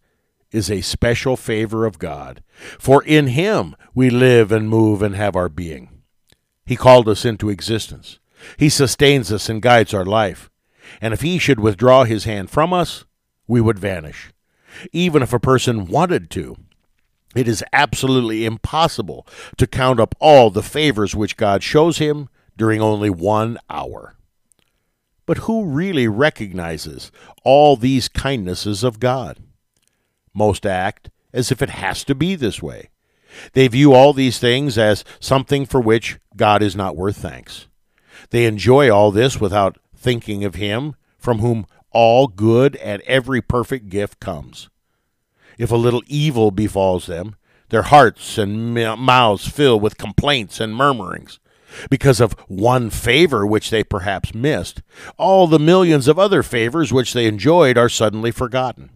is 0.50 0.72
a 0.72 0.80
special 0.80 1.36
favor 1.36 1.86
of 1.86 2.00
God. 2.00 2.42
For 2.80 3.04
in 3.04 3.28
him 3.28 3.76
we 3.94 4.10
live 4.10 4.50
and 4.50 4.70
move 4.70 5.02
and 5.02 5.14
have 5.14 5.36
our 5.36 5.50
being. 5.50 5.90
He 6.66 6.78
called 6.78 7.10
us 7.10 7.26
into 7.26 7.50
existence. 7.50 8.20
He 8.56 8.70
sustains 8.70 9.30
us 9.30 9.50
and 9.50 9.62
guides 9.62 9.94
our 9.94 10.06
life. 10.06 10.50
And 11.02 11.14
if 11.14 11.20
he 11.20 11.38
should 11.38 11.60
withdraw 11.60 12.06
his 12.06 12.24
hand 12.24 12.50
from 12.50 12.72
us, 12.72 13.04
we 13.46 13.60
would 13.60 13.78
vanish. 13.78 14.32
Even 14.94 15.22
if 15.22 15.34
a 15.34 15.38
person 15.38 15.86
wanted 15.86 16.30
to, 16.30 16.56
it 17.36 17.46
is 17.46 17.62
absolutely 17.74 18.46
impossible 18.46 19.28
to 19.58 19.68
count 19.68 20.00
up 20.00 20.16
all 20.22 20.50
the 20.50 20.64
favors 20.64 21.14
which 21.14 21.36
God 21.36 21.62
shows 21.62 21.98
him 21.98 22.30
during 22.56 22.80
only 22.80 23.10
one 23.10 23.58
hour. 23.70 24.16
But 25.26 25.40
who 25.40 25.66
really 25.66 26.08
recognizes 26.08 27.12
all 27.44 27.76
these 27.76 28.10
kindnesses 28.10 28.84
of 28.84 29.00
God? 29.00 29.40
Most 30.34 30.66
act 30.66 31.10
as 31.32 31.52
if 31.52 31.62
it 31.62 31.70
has 31.70 32.04
to 32.06 32.16
be 32.16 32.36
this 32.36 32.62
way. 32.62 32.90
They 33.54 33.68
view 33.68 33.94
all 33.94 34.14
these 34.14 34.40
things 34.40 34.78
as 34.78 35.04
something 35.20 35.66
for 35.66 35.82
which 35.82 36.20
God 36.36 36.62
is 36.62 36.76
not 36.76 36.96
worth 36.96 37.18
thanks. 37.18 37.68
They 38.30 38.46
enjoy 38.46 38.94
all 38.94 39.12
this 39.12 39.40
without 39.40 39.78
thinking 39.96 40.44
of 40.44 40.56
Him 40.56 40.96
from 41.18 41.40
whom 41.40 41.66
all 41.92 42.28
good 42.28 42.76
and 42.78 43.02
every 43.04 43.42
perfect 43.42 43.90
gift 43.90 44.20
comes. 44.20 44.70
If 45.58 45.72
a 45.72 45.76
little 45.76 46.04
evil 46.08 46.52
befalls 46.52 47.06
them, 47.06 47.36
their 47.70 47.84
hearts 47.84 48.38
and 48.38 48.74
mouths 48.74 49.48
fill 49.48 49.80
with 49.80 49.98
complaints 49.98 50.60
and 50.60 50.76
murmurings. 50.76 51.40
Because 51.90 52.20
of 52.20 52.34
one 52.48 52.90
favor 52.90 53.46
which 53.46 53.70
they 53.70 53.84
perhaps 53.84 54.34
missed, 54.34 54.82
all 55.18 55.48
the 55.48 55.60
millions 55.60 56.08
of 56.08 56.20
other 56.20 56.44
favors 56.44 56.94
which 56.94 57.14
they 57.14 57.26
enjoyed 57.26 57.78
are 57.78 57.90
suddenly 57.90 58.32
forgotten. 58.32 58.90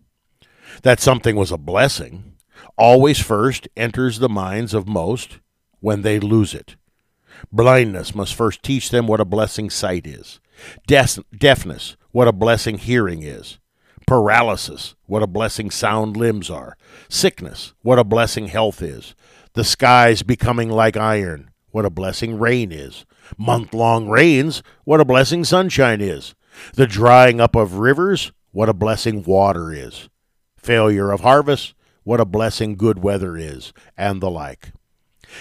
That 0.83 0.99
something 0.99 1.35
was 1.35 1.51
a 1.51 1.57
blessing 1.57 2.37
always 2.77 3.19
first 3.19 3.67
enters 3.75 4.19
the 4.19 4.29
minds 4.29 4.73
of 4.73 4.87
most 4.87 5.39
when 5.79 6.01
they 6.03 6.19
lose 6.19 6.53
it. 6.53 6.75
Blindness 7.51 8.15
must 8.15 8.35
first 8.35 8.63
teach 8.63 8.89
them 8.89 9.07
what 9.07 9.19
a 9.19 9.25
blessing 9.25 9.69
sight 9.69 10.07
is, 10.07 10.39
deafness, 10.87 11.97
what 12.11 12.27
a 12.27 12.33
blessing 12.33 12.77
hearing 12.77 13.23
is. 13.23 13.59
Paralysis, 14.07 14.95
what 15.05 15.21
a 15.21 15.27
blessing 15.27 15.69
sound 15.69 16.15
limbs 16.15 16.49
are, 16.49 16.77
sickness, 17.09 17.73
what 17.81 17.99
a 17.99 18.03
blessing 18.03 18.47
health 18.47 18.81
is, 18.81 19.15
the 19.53 19.63
skies 19.63 20.23
becoming 20.23 20.69
like 20.69 20.95
iron, 20.95 21.51
what 21.71 21.85
a 21.85 21.89
blessing 21.89 22.39
rain 22.39 22.71
is, 22.71 23.05
month 23.37 23.73
long 23.73 24.09
rains, 24.09 24.63
what 24.83 24.99
a 24.99 25.05
blessing 25.05 25.43
sunshine 25.43 26.01
is, 26.01 26.35
the 26.73 26.87
drying 26.87 27.39
up 27.39 27.55
of 27.55 27.75
rivers, 27.75 28.31
what 28.51 28.69
a 28.69 28.73
blessing 28.73 29.23
water 29.23 29.71
is, 29.71 30.09
failure 30.57 31.11
of 31.11 31.21
harvest, 31.21 31.73
what 32.03 32.19
a 32.19 32.25
blessing 32.25 32.75
good 32.75 32.99
weather 33.03 33.35
is, 33.35 33.73
and 33.97 34.21
the 34.21 34.29
like. 34.29 34.71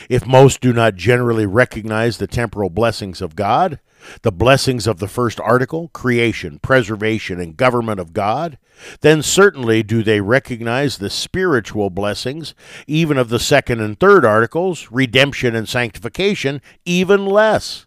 If 0.09 0.26
most 0.26 0.61
do 0.61 0.73
not 0.73 0.97
generally 0.97 1.47
recognize 1.47 2.18
the 2.18 2.26
temporal 2.26 2.71
blessings 2.71 3.23
of 3.23 3.37
God, 3.37 3.78
the 4.22 4.32
blessings 4.32 4.86
of 4.86 4.98
the 4.98 5.08
first 5.08 5.40
article, 5.40 5.88
creation, 5.88 6.58
preservation, 6.60 7.40
and 7.40 7.56
government 7.56 8.00
of 8.00 8.12
God, 8.12 8.58
then 9.00 9.22
certainly 9.22 9.82
do 9.82 10.02
they 10.02 10.20
recognize 10.20 10.98
the 10.98 11.10
spiritual 11.10 11.90
blessings, 11.90 12.54
even 12.86 13.18
of 13.18 13.28
the 13.28 13.38
second 13.38 13.80
and 13.80 13.98
third 13.98 14.24
articles, 14.24 14.88
redemption 14.90 15.54
and 15.54 15.68
sanctification, 15.68 16.60
even 16.84 17.26
less. 17.26 17.86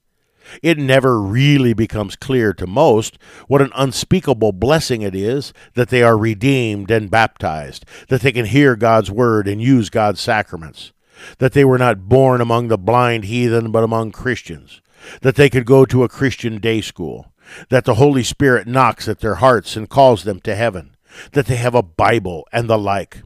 It 0.63 0.79
never 0.79 1.21
really 1.21 1.73
becomes 1.73 2.15
clear 2.15 2.53
to 2.53 2.65
most 2.65 3.19
what 3.47 3.61
an 3.61 3.71
unspeakable 3.75 4.51
blessing 4.53 5.03
it 5.03 5.13
is 5.13 5.53
that 5.75 5.89
they 5.89 6.01
are 6.01 6.17
redeemed 6.17 6.89
and 6.89 7.11
baptized, 7.11 7.85
that 8.07 8.21
they 8.21 8.31
can 8.31 8.45
hear 8.45 8.75
God's 8.75 9.11
word 9.11 9.47
and 9.47 9.61
use 9.61 9.91
God's 9.91 10.21
sacraments, 10.21 10.91
that 11.37 11.53
they 11.53 11.63
were 11.63 11.77
not 11.77 12.09
born 12.09 12.41
among 12.41 12.67
the 12.67 12.79
blind 12.79 13.25
heathen 13.25 13.71
but 13.71 13.83
among 13.83 14.11
Christians 14.11 14.81
that 15.21 15.35
they 15.35 15.49
could 15.49 15.65
go 15.65 15.85
to 15.85 16.03
a 16.03 16.09
Christian 16.09 16.59
day 16.59 16.81
school, 16.81 17.33
that 17.69 17.85
the 17.85 17.95
Holy 17.95 18.23
Spirit 18.23 18.67
knocks 18.67 19.07
at 19.07 19.19
their 19.19 19.35
hearts 19.35 19.75
and 19.75 19.89
calls 19.89 20.23
them 20.23 20.39
to 20.41 20.55
heaven, 20.55 20.95
that 21.33 21.47
they 21.47 21.55
have 21.55 21.75
a 21.75 21.83
Bible 21.83 22.47
and 22.51 22.69
the 22.69 22.77
like. 22.77 23.23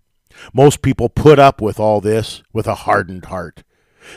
Most 0.54 0.82
people 0.82 1.10
put 1.10 1.40
up 1.40 1.62
with 1.62 1.80
all 1.80 2.02
this 2.02 2.44
with 2.52 2.68
a 2.68 2.76
hardened 2.76 3.26
heart. 3.26 3.64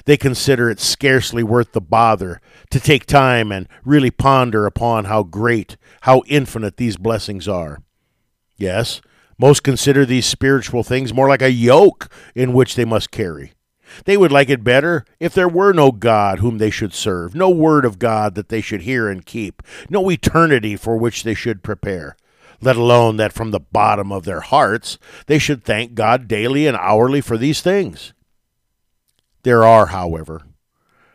They 0.04 0.16
consider 0.16 0.68
it 0.68 0.80
scarcely 0.80 1.42
worth 1.42 1.72
the 1.72 1.80
bother 1.80 2.40
to 2.70 2.80
take 2.80 3.06
time 3.06 3.52
and 3.52 3.68
really 3.84 4.10
ponder 4.10 4.66
upon 4.66 5.04
how 5.04 5.22
great, 5.22 5.76
how 6.02 6.22
infinite 6.26 6.76
these 6.76 6.96
blessings 6.96 7.46
are. 7.46 7.82
Yes, 8.56 9.00
most 9.38 9.62
consider 9.62 10.04
these 10.04 10.26
spiritual 10.26 10.82
things 10.82 11.12
more 11.12 11.28
like 11.28 11.42
a 11.42 11.52
yoke 11.52 12.10
in 12.34 12.52
which 12.52 12.74
they 12.74 12.84
must 12.84 13.10
carry. 13.10 13.52
They 14.04 14.16
would 14.16 14.32
like 14.32 14.48
it 14.48 14.64
better 14.64 15.04
if 15.20 15.34
there 15.34 15.48
were 15.48 15.72
no 15.72 15.92
God 15.92 16.38
whom 16.38 16.58
they 16.58 16.70
should 16.70 16.92
serve, 16.92 17.34
no 17.34 17.50
word 17.50 17.84
of 17.84 17.98
God 17.98 18.34
that 18.34 18.48
they 18.48 18.60
should 18.60 18.82
hear 18.82 19.08
and 19.08 19.24
keep, 19.24 19.62
no 19.88 20.10
eternity 20.10 20.76
for 20.76 20.96
which 20.96 21.22
they 21.22 21.34
should 21.34 21.62
prepare, 21.62 22.16
let 22.60 22.76
alone 22.76 23.16
that 23.16 23.32
from 23.32 23.50
the 23.50 23.60
bottom 23.60 24.10
of 24.12 24.24
their 24.24 24.40
hearts 24.40 24.98
they 25.26 25.38
should 25.38 25.64
thank 25.64 25.94
God 25.94 26.28
daily 26.28 26.66
and 26.66 26.76
hourly 26.76 27.20
for 27.20 27.36
these 27.36 27.60
things. 27.60 28.12
There 29.42 29.64
are, 29.64 29.86
however, 29.86 30.42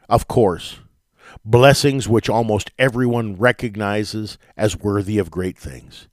of 0.08 0.28
course, 0.28 0.80
blessings 1.44 2.08
which 2.08 2.30
almost 2.30 2.72
everyone 2.80 3.36
recognizes 3.36 4.38
as 4.56 4.80
worthy 4.80 5.18
of 5.18 5.32
great 5.32 5.58
things. 5.58 6.08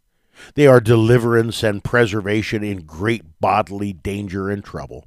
They 0.54 0.66
are 0.66 0.80
deliverance 0.80 1.62
and 1.62 1.82
preservation 1.82 2.62
in 2.62 2.82
great 2.82 3.40
bodily 3.40 3.92
danger 3.92 4.50
and 4.50 4.64
trouble 4.64 5.04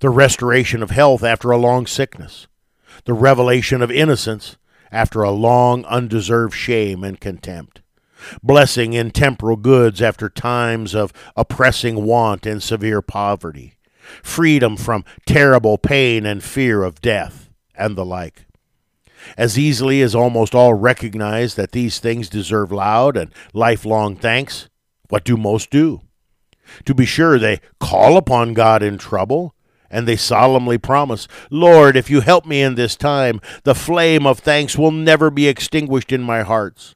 the 0.00 0.10
restoration 0.10 0.82
of 0.82 0.90
health 0.90 1.22
after 1.22 1.50
a 1.50 1.58
long 1.58 1.86
sickness, 1.86 2.46
the 3.04 3.14
revelation 3.14 3.82
of 3.82 3.90
innocence 3.90 4.56
after 4.90 5.22
a 5.22 5.30
long 5.30 5.84
undeserved 5.84 6.54
shame 6.54 7.04
and 7.04 7.20
contempt, 7.20 7.82
blessing 8.42 8.92
in 8.92 9.10
temporal 9.10 9.56
goods 9.56 10.00
after 10.02 10.28
times 10.28 10.94
of 10.94 11.12
oppressing 11.36 12.04
want 12.04 12.46
and 12.46 12.62
severe 12.62 13.02
poverty, 13.02 13.74
freedom 14.22 14.76
from 14.76 15.04
terrible 15.26 15.78
pain 15.78 16.24
and 16.26 16.42
fear 16.42 16.82
of 16.82 17.00
death, 17.00 17.50
and 17.74 17.96
the 17.96 18.04
like. 18.04 18.46
As 19.36 19.58
easily 19.58 20.00
as 20.00 20.14
almost 20.14 20.54
all 20.54 20.74
recognize 20.74 21.54
that 21.56 21.72
these 21.72 21.98
things 21.98 22.28
deserve 22.28 22.72
loud 22.72 23.16
and 23.16 23.32
lifelong 23.52 24.16
thanks, 24.16 24.68
what 25.08 25.24
do 25.24 25.36
most 25.36 25.70
do? 25.70 26.02
To 26.84 26.94
be 26.94 27.06
sure, 27.06 27.38
they 27.38 27.60
call 27.80 28.16
upon 28.16 28.54
God 28.54 28.82
in 28.82 28.98
trouble, 28.98 29.54
and 29.90 30.06
they 30.06 30.16
solemnly 30.16 30.78
promise, 30.78 31.28
Lord, 31.50 31.96
if 31.96 32.10
you 32.10 32.20
help 32.20 32.46
me 32.46 32.62
in 32.62 32.74
this 32.74 32.96
time, 32.96 33.40
the 33.64 33.74
flame 33.74 34.26
of 34.26 34.38
thanks 34.38 34.76
will 34.76 34.90
never 34.90 35.30
be 35.30 35.48
extinguished 35.48 36.12
in 36.12 36.22
my 36.22 36.42
hearts. 36.42 36.94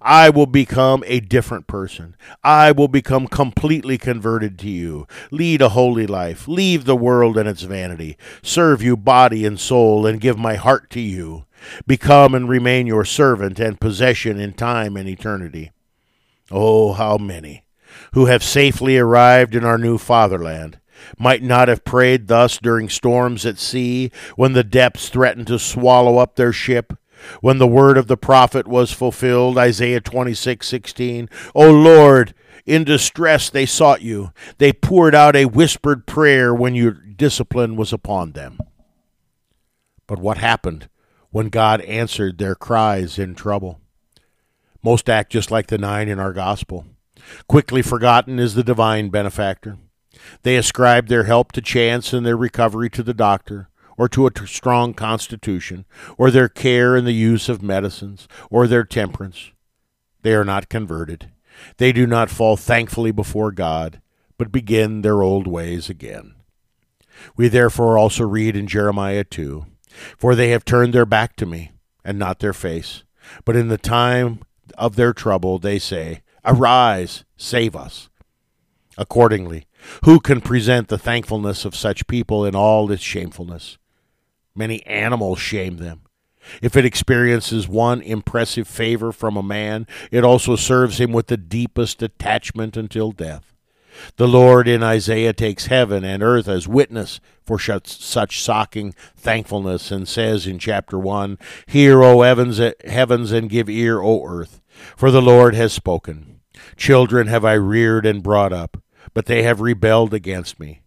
I 0.00 0.30
will 0.30 0.46
become 0.46 1.02
a 1.06 1.20
different 1.20 1.66
person. 1.66 2.14
I 2.44 2.70
will 2.70 2.88
become 2.88 3.26
completely 3.26 3.98
converted 3.98 4.58
to 4.60 4.68
you, 4.68 5.08
lead 5.30 5.60
a 5.60 5.70
holy 5.70 6.06
life, 6.06 6.46
leave 6.46 6.84
the 6.84 6.96
world 6.96 7.36
and 7.36 7.48
its 7.48 7.62
vanity, 7.62 8.16
serve 8.42 8.82
you 8.82 8.96
body 8.96 9.44
and 9.44 9.58
soul, 9.58 10.06
and 10.06 10.20
give 10.20 10.38
my 10.38 10.54
heart 10.54 10.90
to 10.90 11.00
you, 11.00 11.46
become 11.86 12.34
and 12.34 12.48
remain 12.48 12.86
your 12.86 13.04
servant 13.04 13.58
and 13.58 13.80
possession 13.80 14.38
in 14.38 14.52
time 14.52 14.96
and 14.96 15.08
eternity. 15.08 15.72
Oh, 16.50 16.92
how 16.92 17.18
many! 17.18 17.64
who 18.12 18.26
have 18.26 18.42
safely 18.42 18.98
arrived 18.98 19.54
in 19.54 19.64
our 19.64 19.78
new 19.78 19.98
fatherland, 19.98 20.78
might 21.18 21.42
not 21.42 21.68
have 21.68 21.84
prayed 21.84 22.28
thus 22.28 22.58
during 22.58 22.88
storms 22.88 23.44
at 23.46 23.58
sea, 23.58 24.10
when 24.36 24.52
the 24.52 24.64
depths 24.64 25.08
threatened 25.08 25.46
to 25.48 25.58
swallow 25.58 26.18
up 26.18 26.36
their 26.36 26.52
ship, 26.52 26.92
when 27.40 27.58
the 27.58 27.66
word 27.66 27.98
of 27.98 28.06
the 28.06 28.16
prophet 28.16 28.66
was 28.68 28.92
fulfilled, 28.92 29.58
Isaiah 29.58 30.00
26:16, 30.00 31.28
"O 31.54 31.70
Lord, 31.70 32.34
in 32.64 32.84
distress 32.84 33.50
they 33.50 33.66
sought 33.66 34.02
you. 34.02 34.30
They 34.58 34.72
poured 34.72 35.14
out 35.14 35.34
a 35.34 35.46
whispered 35.46 36.06
prayer 36.06 36.54
when 36.54 36.74
your 36.74 36.92
discipline 36.92 37.76
was 37.76 37.92
upon 37.92 38.32
them." 38.32 38.58
But 40.06 40.18
what 40.18 40.38
happened 40.38 40.88
when 41.30 41.48
God 41.48 41.80
answered 41.82 42.38
their 42.38 42.54
cries 42.54 43.18
in 43.18 43.34
trouble? 43.34 43.80
Most 44.82 45.10
act 45.10 45.32
just 45.32 45.50
like 45.50 45.66
the 45.66 45.78
nine 45.78 46.08
in 46.08 46.18
our 46.18 46.32
gospel. 46.32 46.86
Quickly 47.48 47.82
forgotten 47.82 48.38
is 48.38 48.54
the 48.54 48.62
divine 48.62 49.10
benefactor. 49.10 49.76
They 50.42 50.56
ascribe 50.56 51.08
their 51.08 51.24
help 51.24 51.52
to 51.52 51.60
chance 51.60 52.12
and 52.12 52.24
their 52.24 52.36
recovery 52.36 52.90
to 52.90 53.02
the 53.02 53.14
doctor, 53.14 53.68
or 53.96 54.08
to 54.10 54.26
a 54.26 54.46
strong 54.46 54.94
constitution, 54.94 55.84
or 56.16 56.30
their 56.30 56.48
care 56.48 56.96
in 56.96 57.04
the 57.04 57.12
use 57.12 57.48
of 57.48 57.62
medicines, 57.62 58.28
or 58.50 58.66
their 58.66 58.84
temperance. 58.84 59.52
They 60.22 60.34
are 60.34 60.44
not 60.44 60.68
converted. 60.68 61.30
They 61.78 61.92
do 61.92 62.06
not 62.06 62.30
fall 62.30 62.56
thankfully 62.56 63.10
before 63.10 63.50
God, 63.52 64.00
but 64.36 64.52
begin 64.52 65.02
their 65.02 65.22
old 65.22 65.46
ways 65.46 65.90
again. 65.90 66.34
We 67.36 67.48
therefore 67.48 67.98
also 67.98 68.24
read 68.24 68.56
in 68.56 68.66
Jeremiah 68.66 69.24
2 69.24 69.66
For 70.16 70.34
they 70.34 70.50
have 70.50 70.64
turned 70.64 70.92
their 70.92 71.06
back 71.06 71.34
to 71.36 71.46
me, 71.46 71.72
and 72.04 72.18
not 72.18 72.38
their 72.38 72.52
face. 72.52 73.02
But 73.44 73.56
in 73.56 73.68
the 73.68 73.78
time 73.78 74.40
of 74.76 74.96
their 74.96 75.12
trouble, 75.12 75.58
they 75.58 75.78
say, 75.78 76.22
Arise, 76.44 77.24
save 77.36 77.74
us. 77.76 78.08
Accordingly, 78.96 79.66
who 80.04 80.20
can 80.20 80.40
present 80.40 80.88
the 80.88 80.98
thankfulness 80.98 81.64
of 81.64 81.76
such 81.76 82.06
people 82.06 82.44
in 82.44 82.54
all 82.54 82.90
its 82.90 83.02
shamefulness? 83.02 83.78
Many 84.54 84.84
animals 84.86 85.38
shame 85.38 85.76
them. 85.76 86.02
If 86.62 86.76
it 86.76 86.84
experiences 86.84 87.68
one 87.68 88.00
impressive 88.00 88.66
favor 88.66 89.12
from 89.12 89.36
a 89.36 89.42
man, 89.42 89.86
it 90.10 90.24
also 90.24 90.56
serves 90.56 90.98
him 90.98 91.12
with 91.12 91.26
the 91.26 91.36
deepest 91.36 92.02
attachment 92.02 92.76
until 92.76 93.12
death. 93.12 93.54
The 94.16 94.28
Lord 94.28 94.68
in 94.68 94.82
Isaiah 94.82 95.32
takes 95.32 95.66
heaven 95.66 96.04
and 96.04 96.22
earth 96.22 96.48
as 96.48 96.68
witness 96.68 97.20
for 97.44 97.58
such 97.58 98.32
shocking 98.32 98.94
thankfulness 99.16 99.90
and 99.90 100.06
says 100.06 100.46
in 100.46 100.58
chapter 100.58 100.98
1 100.98 101.38
Hear, 101.66 102.02
O 102.02 102.22
heavens, 102.22 103.32
and 103.32 103.50
give 103.50 103.68
ear, 103.68 104.00
O 104.00 104.24
earth, 104.24 104.60
for 104.96 105.10
the 105.10 105.22
Lord 105.22 105.54
has 105.54 105.72
spoken. 105.72 106.40
Children 106.76 107.26
have 107.26 107.44
I 107.44 107.54
reared 107.54 108.06
and 108.06 108.22
brought 108.22 108.52
up, 108.52 108.82
but 109.18 109.26
they 109.26 109.42
have 109.42 109.60
rebelled 109.60 110.14
against 110.14 110.60
me. 110.60 110.80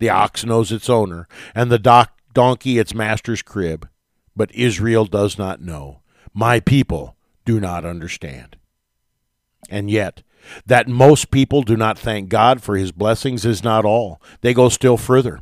The 0.00 0.10
ox 0.10 0.44
knows 0.44 0.72
its 0.72 0.90
owner, 0.90 1.28
and 1.54 1.70
the 1.70 1.78
doc- 1.78 2.18
donkey 2.34 2.80
its 2.80 2.92
master's 2.92 3.42
crib, 3.42 3.88
but 4.34 4.52
Israel 4.56 5.04
does 5.04 5.38
not 5.38 5.60
know. 5.60 6.00
My 6.34 6.58
people 6.58 7.14
do 7.44 7.60
not 7.60 7.84
understand. 7.84 8.56
And 9.70 9.88
yet, 9.88 10.24
that 10.66 10.88
most 10.88 11.30
people 11.30 11.62
do 11.62 11.76
not 11.76 11.96
thank 11.96 12.28
God 12.28 12.60
for 12.60 12.76
his 12.76 12.90
blessings 12.90 13.44
is 13.44 13.62
not 13.62 13.84
all. 13.84 14.20
They 14.40 14.52
go 14.52 14.68
still 14.68 14.96
further. 14.96 15.38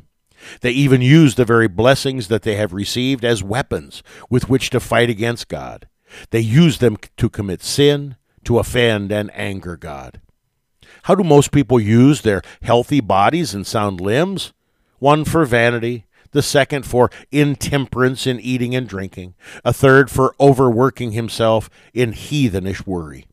They 0.61 0.69
even 0.69 1.01
use 1.01 1.33
the 1.33 1.45
very 1.45 1.67
blessings 1.67 2.27
that 2.27 2.43
they 2.43 2.57
have 2.57 2.73
received 2.73 3.25
as 3.25 3.41
weapons 3.41 4.03
with 4.29 4.49
which 4.49 4.69
to 4.69 4.79
fight 4.79 5.09
against 5.09 5.47
God. 5.47 5.87
They 6.29 6.41
use 6.41 6.77
them 6.77 6.97
to 7.17 7.27
commit 7.27 7.63
sin, 7.63 8.17
to 8.43 8.59
offend 8.59 9.11
and 9.11 9.31
anger 9.33 9.75
God. 9.77 10.21
How 11.05 11.13
do 11.13 11.23
most 11.23 11.51
people 11.51 11.79
use 11.79 12.21
their 12.21 12.41
healthy 12.63 12.99
bodies 12.99 13.53
and 13.53 13.67
sound 13.67 14.01
limbs? 14.01 14.53
One 14.97 15.23
for 15.23 15.45
vanity, 15.45 16.07
the 16.31 16.41
second 16.41 16.83
for 16.83 17.11
intemperance 17.31 18.25
in 18.25 18.39
eating 18.39 18.73
and 18.73 18.89
drinking, 18.89 19.35
a 19.63 19.71
third 19.71 20.09
for 20.09 20.33
overworking 20.39 21.11
himself 21.11 21.69
in 21.93 22.13
heathenish 22.13 22.87
worry. 22.87 23.27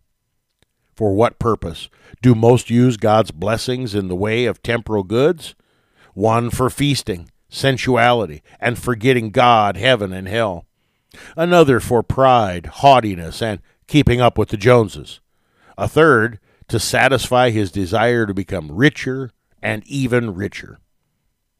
For 0.95 1.15
what 1.15 1.39
purpose 1.39 1.89
do 2.21 2.35
most 2.35 2.69
use 2.69 2.99
God's 2.99 3.31
blessings 3.31 3.95
in 3.95 4.09
the 4.09 4.15
way 4.15 4.45
of 4.45 4.63
temporal 4.63 5.03
goods? 5.03 5.55
One 6.13 6.51
for 6.51 6.69
feasting, 6.69 7.31
sensuality, 7.49 8.43
and 8.61 8.79
forgetting 8.79 9.31
God, 9.31 9.79
heaven, 9.79 10.13
and 10.13 10.29
hell. 10.29 10.67
Another 11.39 11.81
for 11.81 12.03
pride, 12.03 12.67
haughtiness, 12.67 13.41
and 13.41 13.61
keeping 13.87 14.21
up 14.21 14.37
with 14.37 14.51
the 14.51 14.59
Joneses. 14.59 15.21
A 15.79 15.89
third 15.89 16.39
to 16.73 16.81
satisfy 16.81 17.51
his 17.51 17.71
desire 17.71 18.27
to 18.27 18.35
become 18.35 18.73
richer 18.73 19.31
and 19.63 19.87
even 19.87 20.35
richer. 20.35 20.79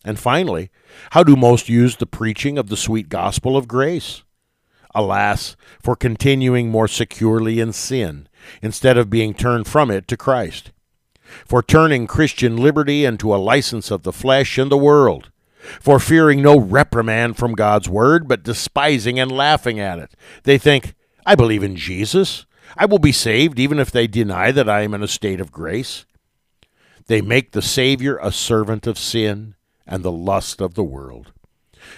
And 0.05 0.19
finally, 0.19 0.71
how 1.11 1.23
do 1.23 1.37
most 1.37 1.69
use 1.69 1.97
the 1.97 2.07
preaching 2.07 2.59
of 2.59 2.69
the 2.69 2.77
sweet 2.77 3.09
gospel 3.09 3.57
of 3.57 3.69
grace? 3.69 4.23
Alas, 4.95 5.55
for 5.83 5.97
continuing 5.97 6.71
more 6.71 6.89
securely 6.89 7.61
in 7.61 7.73
sin 7.73 8.27
instead 8.63 8.97
of 8.97 9.11
being 9.11 9.35
turned 9.35 9.67
from 9.67 9.91
it 9.91 10.09
to 10.09 10.17
Christ. 10.17 10.73
For 11.47 11.63
turning 11.63 12.07
Christian 12.07 12.57
liberty 12.57 13.05
into 13.05 13.35
a 13.35 13.37
license 13.37 13.91
of 13.91 14.03
the 14.03 14.13
flesh 14.13 14.57
and 14.57 14.71
the 14.71 14.79
world. 14.79 15.31
For 15.81 16.01
fearing 16.01 16.41
no 16.41 16.59
reprimand 16.59 17.37
from 17.37 17.53
God's 17.53 17.89
word, 17.89 18.27
but 18.27 18.43
despising 18.43 19.19
and 19.19 19.31
laughing 19.31 19.79
at 19.79 19.99
it. 19.99 20.15
They 20.43 20.57
think, 20.57 20.95
I 21.27 21.35
believe 21.35 21.63
in 21.63 21.77
Jesus. 21.77 22.47
I 22.77 22.87
will 22.87 22.99
be 22.99 23.13
saved 23.13 23.59
even 23.59 23.79
if 23.79 23.91
they 23.91 24.07
deny 24.07 24.53
that 24.53 24.69
I 24.69 24.83
am 24.83 24.95
in 24.95 25.03
a 25.03 25.09
state 25.09 25.41
of 25.41 25.53
grace. 25.53 26.05
They 27.07 27.21
make 27.21 27.53
the 27.53 27.63
Savior 27.63 28.19
a 28.19 28.33
servant 28.33 28.87
of 28.87 28.99
sin 28.99 29.55
and 29.87 30.03
the 30.03 30.13
lust 30.13 30.61
of 30.61 30.75
the 30.75 30.85
world. 30.85 31.33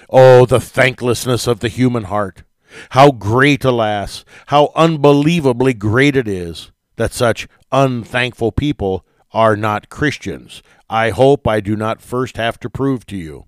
Oh, 0.09 0.47
the 0.47 0.61
thanklessness 0.61 1.47
of 1.47 1.61
the 1.61 1.69
human 1.69 2.05
heart! 2.05 2.43
How 2.91 3.13
great, 3.13 3.65
alas, 3.65 4.25
how 4.47 4.73
unbelievably 4.75 5.75
great 5.75 6.17
it 6.17 6.27
is 6.27 6.73
that 6.97 7.13
such 7.13 7.47
unthankful 7.71 8.53
people 8.53 9.05
are 9.33 9.57
not 9.57 9.89
Christians. 9.89 10.63
I 10.89 11.11
hope 11.11 11.47
I 11.47 11.61
do 11.61 11.77
not 11.77 12.01
first 12.01 12.37
have 12.37 12.59
to 12.61 12.71
prove 12.71 13.07
to 13.07 13.17
you 13.17 13.47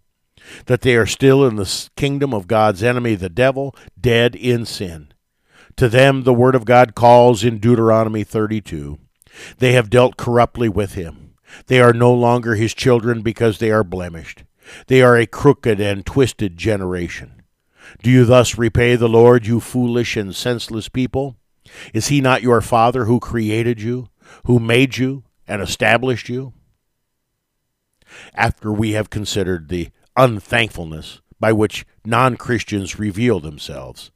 that 0.66 0.82
they 0.82 0.96
are 0.96 1.06
still 1.06 1.44
in 1.44 1.56
the 1.56 1.88
kingdom 1.96 2.32
of 2.32 2.46
God's 2.46 2.82
enemy, 2.82 3.14
the 3.14 3.28
devil, 3.28 3.74
dead 4.00 4.34
in 4.34 4.64
sin. 4.64 5.08
To 5.76 5.88
them 5.90 6.22
the 6.22 6.32
word 6.32 6.54
of 6.54 6.64
God 6.64 6.94
calls 6.94 7.44
in 7.44 7.58
Deuteronomy 7.58 8.24
32. 8.24 8.98
They 9.58 9.72
have 9.72 9.90
dealt 9.90 10.16
corruptly 10.16 10.70
with 10.70 10.94
him. 10.94 11.34
They 11.66 11.80
are 11.80 11.92
no 11.92 12.12
longer 12.12 12.54
his 12.54 12.72
children 12.72 13.20
because 13.20 13.58
they 13.58 13.70
are 13.70 13.84
blemished. 13.84 14.44
They 14.86 15.02
are 15.02 15.16
a 15.16 15.26
crooked 15.26 15.78
and 15.78 16.04
twisted 16.04 16.56
generation. 16.56 17.42
Do 18.02 18.10
you 18.10 18.24
thus 18.24 18.56
repay 18.58 18.96
the 18.96 19.08
Lord, 19.08 19.46
you 19.46 19.60
foolish 19.60 20.16
and 20.16 20.34
senseless 20.34 20.88
people? 20.88 21.36
Is 21.92 22.08
he 22.08 22.20
not 22.20 22.42
your 22.42 22.60
Father 22.62 23.04
who 23.04 23.20
created 23.20 23.80
you, 23.80 24.08
who 24.44 24.58
made 24.58 24.96
you, 24.96 25.24
and 25.46 25.60
established 25.60 26.28
you? 26.28 26.54
After 28.34 28.72
we 28.72 28.92
have 28.92 29.10
considered 29.10 29.68
the 29.68 29.90
unthankfulness 30.16 31.20
by 31.38 31.52
which 31.52 31.84
non 32.04 32.36
Christians 32.36 32.98
reveal 32.98 33.40
themselves, 33.40 34.10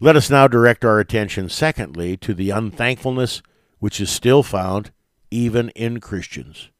let 0.00 0.16
us 0.16 0.30
now 0.30 0.48
direct 0.48 0.84
our 0.84 1.00
attention, 1.00 1.48
secondly, 1.48 2.16
to 2.18 2.34
the 2.34 2.50
unthankfulness 2.50 3.42
which 3.78 4.00
is 4.00 4.10
still 4.10 4.42
found 4.42 4.90
even 5.30 5.70
in 5.70 6.00
Christians. 6.00 6.70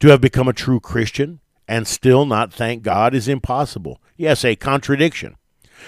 To 0.00 0.08
have 0.08 0.20
become 0.20 0.48
a 0.48 0.52
true 0.52 0.80
Christian 0.80 1.40
and 1.66 1.86
still 1.86 2.26
not 2.26 2.52
thank 2.52 2.82
God 2.82 3.14
is 3.14 3.28
impossible. 3.28 4.00
Yes, 4.16 4.44
a 4.44 4.56
contradiction. 4.56 5.36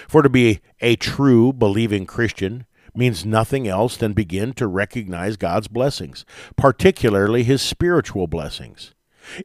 For 0.08 0.22
to 0.22 0.28
be 0.28 0.60
a 0.80 0.96
true 0.96 1.52
believing 1.52 2.06
Christian 2.06 2.66
means 2.94 3.24
nothing 3.24 3.66
else 3.66 3.96
than 3.96 4.12
begin 4.12 4.52
to 4.54 4.66
recognize 4.66 5.36
God's 5.36 5.68
blessings, 5.68 6.24
particularly 6.56 7.42
his 7.42 7.62
spiritual 7.62 8.26
blessings. 8.26 8.94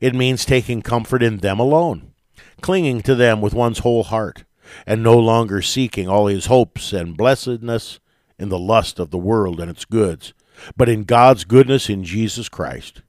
It 0.01 0.15
means 0.15 0.45
taking 0.45 0.81
comfort 0.81 1.23
in 1.23 1.37
them 1.37 1.59
alone, 1.59 2.13
clinging 2.61 3.01
to 3.03 3.15
them 3.15 3.41
with 3.41 3.53
one's 3.53 3.79
whole 3.79 4.03
heart, 4.03 4.43
and 4.85 5.01
no 5.01 5.17
longer 5.17 5.61
seeking 5.61 6.07
all 6.07 6.27
his 6.27 6.47
hopes 6.47 6.93
and 6.93 7.17
blessedness 7.17 7.99
in 8.39 8.49
the 8.49 8.59
lust 8.59 8.99
of 8.99 9.11
the 9.11 9.17
world 9.17 9.59
and 9.59 9.69
its 9.69 9.85
goods, 9.85 10.33
but 10.75 10.89
in 10.89 11.03
God's 11.03 11.43
goodness 11.43 11.89
in 11.89 12.03
Jesus 12.03 12.49
Christ. 12.49 13.01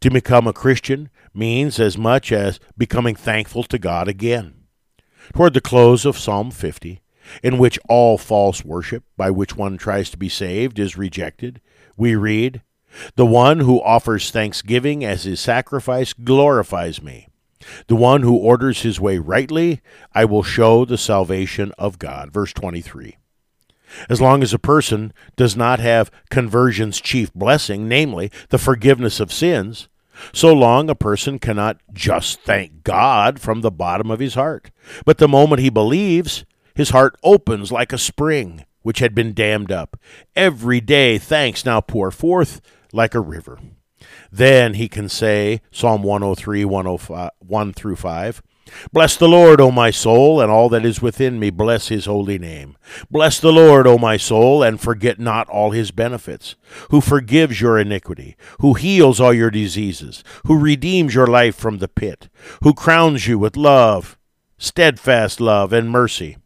To 0.00 0.10
become 0.10 0.46
a 0.46 0.52
Christian 0.52 1.10
means 1.32 1.78
as 1.78 1.96
much 1.96 2.32
as 2.32 2.58
becoming 2.76 3.14
thankful 3.14 3.62
to 3.64 3.78
God 3.78 4.08
again. 4.08 4.54
Toward 5.34 5.54
the 5.54 5.60
close 5.60 6.04
of 6.04 6.18
Psalm 6.18 6.50
50, 6.50 7.00
in 7.42 7.58
which 7.58 7.78
all 7.88 8.18
false 8.18 8.64
worship 8.64 9.04
by 9.16 9.30
which 9.30 9.56
one 9.56 9.76
tries 9.76 10.10
to 10.10 10.16
be 10.16 10.28
saved 10.28 10.78
is 10.78 10.96
rejected, 10.96 11.60
we 11.96 12.14
read, 12.14 12.62
The 13.16 13.26
one 13.26 13.60
who 13.60 13.82
offers 13.82 14.30
thanksgiving 14.30 15.04
as 15.04 15.24
his 15.24 15.40
sacrifice 15.40 16.12
glorifies 16.12 17.02
me. 17.02 17.28
The 17.86 17.96
one 17.96 18.22
who 18.22 18.36
orders 18.36 18.82
his 18.82 19.00
way 19.00 19.18
rightly, 19.18 19.80
I 20.14 20.24
will 20.24 20.42
show 20.42 20.84
the 20.84 20.98
salvation 20.98 21.72
of 21.78 21.98
God. 21.98 22.32
Verse 22.32 22.52
23. 22.52 23.16
As 24.08 24.20
long 24.20 24.42
as 24.42 24.52
a 24.52 24.58
person 24.58 25.12
does 25.36 25.56
not 25.56 25.78
have 25.80 26.10
conversion's 26.30 27.00
chief 27.00 27.32
blessing, 27.34 27.88
namely 27.88 28.30
the 28.48 28.58
forgiveness 28.58 29.20
of 29.20 29.32
sins, 29.32 29.88
so 30.32 30.52
long 30.52 30.88
a 30.88 30.94
person 30.94 31.38
cannot 31.38 31.80
just 31.92 32.40
thank 32.40 32.82
God 32.84 33.40
from 33.40 33.60
the 33.60 33.70
bottom 33.70 34.10
of 34.10 34.20
his 34.20 34.34
heart. 34.34 34.70
But 35.04 35.18
the 35.18 35.28
moment 35.28 35.60
he 35.60 35.70
believes, 35.70 36.44
his 36.74 36.90
heart 36.90 37.16
opens 37.22 37.72
like 37.72 37.92
a 37.92 37.98
spring 37.98 38.64
which 38.82 38.98
had 39.00 39.14
been 39.14 39.34
dammed 39.34 39.72
up. 39.72 39.98
Every 40.34 40.80
day 40.80 41.18
thanks 41.18 41.64
now 41.64 41.80
pour 41.80 42.10
forth 42.10 42.60
like 42.92 43.14
a 43.14 43.20
river. 43.20 43.58
Then 44.30 44.74
he 44.74 44.88
can 44.88 45.08
say, 45.08 45.60
Psalm 45.70 46.02
103, 46.02 46.64
105, 46.64 47.30
1 47.38 47.72
through 47.72 47.96
5, 47.96 48.42
Bless 48.92 49.16
the 49.16 49.28
Lord, 49.28 49.60
O 49.60 49.70
my 49.70 49.90
soul, 49.90 50.40
and 50.40 50.50
all 50.50 50.68
that 50.70 50.84
is 50.84 51.00
within 51.00 51.38
me, 51.38 51.50
bless 51.50 51.88
his 51.88 52.06
holy 52.06 52.38
name. 52.38 52.76
Bless 53.10 53.38
the 53.38 53.52
Lord, 53.52 53.86
O 53.86 53.96
my 53.96 54.16
soul, 54.16 54.62
and 54.62 54.80
forget 54.80 55.20
not 55.20 55.48
all 55.48 55.70
his 55.70 55.90
benefits, 55.90 56.56
who 56.90 57.00
forgives 57.00 57.60
your 57.60 57.78
iniquity, 57.78 58.36
who 58.60 58.74
heals 58.74 59.20
all 59.20 59.32
your 59.32 59.50
diseases, 59.50 60.24
who 60.46 60.58
redeems 60.58 61.14
your 61.14 61.26
life 61.26 61.54
from 61.54 61.78
the 61.78 61.88
pit, 61.88 62.28
who 62.62 62.74
crowns 62.74 63.26
you 63.26 63.38
with 63.38 63.56
love, 63.56 64.18
steadfast 64.58 65.40
love, 65.40 65.72
and 65.72 65.90
mercy, 65.90 66.36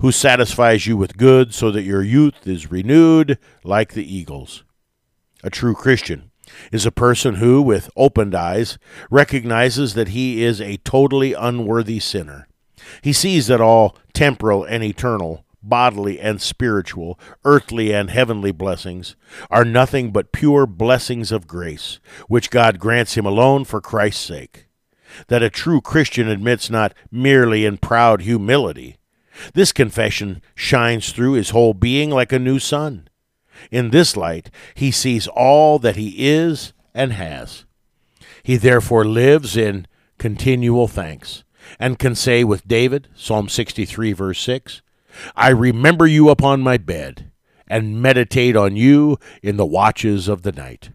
who 0.00 0.10
satisfies 0.10 0.86
you 0.86 0.96
with 0.96 1.16
good 1.16 1.54
so 1.54 1.70
that 1.70 1.82
your 1.82 2.02
youth 2.02 2.46
is 2.46 2.70
renewed 2.70 3.38
like 3.64 3.92
the 3.92 4.14
eagles. 4.14 4.64
A 5.42 5.50
true 5.50 5.74
Christian 5.74 6.30
is 6.72 6.86
a 6.86 6.92
person 6.92 7.36
who, 7.36 7.62
with 7.62 7.90
opened 7.96 8.34
eyes, 8.34 8.78
recognizes 9.10 9.94
that 9.94 10.08
he 10.08 10.42
is 10.42 10.60
a 10.60 10.78
totally 10.78 11.32
unworthy 11.32 11.98
sinner. 11.98 12.46
He 13.02 13.12
sees 13.12 13.46
that 13.48 13.60
all 13.60 13.96
temporal 14.12 14.64
and 14.64 14.82
eternal, 14.82 15.44
bodily 15.62 16.20
and 16.20 16.40
spiritual, 16.40 17.18
earthly 17.44 17.92
and 17.92 18.10
heavenly 18.10 18.52
blessings 18.52 19.16
are 19.50 19.64
nothing 19.64 20.12
but 20.12 20.32
pure 20.32 20.66
blessings 20.66 21.32
of 21.32 21.46
grace, 21.46 21.98
which 22.28 22.50
God 22.50 22.78
grants 22.78 23.16
him 23.16 23.26
alone 23.26 23.64
for 23.64 23.80
Christ's 23.80 24.24
sake. 24.24 24.66
That 25.28 25.42
a 25.42 25.50
true 25.50 25.80
Christian 25.80 26.28
admits 26.28 26.70
not 26.70 26.94
merely 27.10 27.64
in 27.64 27.78
proud 27.78 28.22
humility. 28.22 28.96
This 29.54 29.72
confession 29.72 30.42
shines 30.54 31.12
through 31.12 31.32
his 31.32 31.50
whole 31.50 31.74
being 31.74 32.10
like 32.10 32.32
a 32.32 32.38
new 32.38 32.58
sun. 32.58 33.08
In 33.70 33.90
this 33.90 34.16
light, 34.16 34.50
he 34.74 34.90
sees 34.90 35.26
all 35.28 35.78
that 35.78 35.96
he 35.96 36.28
is 36.28 36.72
and 36.94 37.12
has. 37.12 37.64
He 38.42 38.56
therefore 38.56 39.04
lives 39.04 39.56
in 39.56 39.86
continual 40.18 40.88
thanks 40.88 41.44
and 41.78 41.98
can 41.98 42.14
say 42.14 42.44
with 42.44 42.68
David, 42.68 43.08
Psalm 43.14 43.48
63, 43.48 44.12
verse 44.12 44.40
6, 44.40 44.82
I 45.34 45.50
remember 45.50 46.06
you 46.06 46.28
upon 46.28 46.60
my 46.60 46.76
bed 46.76 47.30
and 47.66 48.00
meditate 48.00 48.56
on 48.56 48.76
you 48.76 49.18
in 49.42 49.56
the 49.56 49.66
watches 49.66 50.28
of 50.28 50.42
the 50.42 50.52
night. 50.52 50.90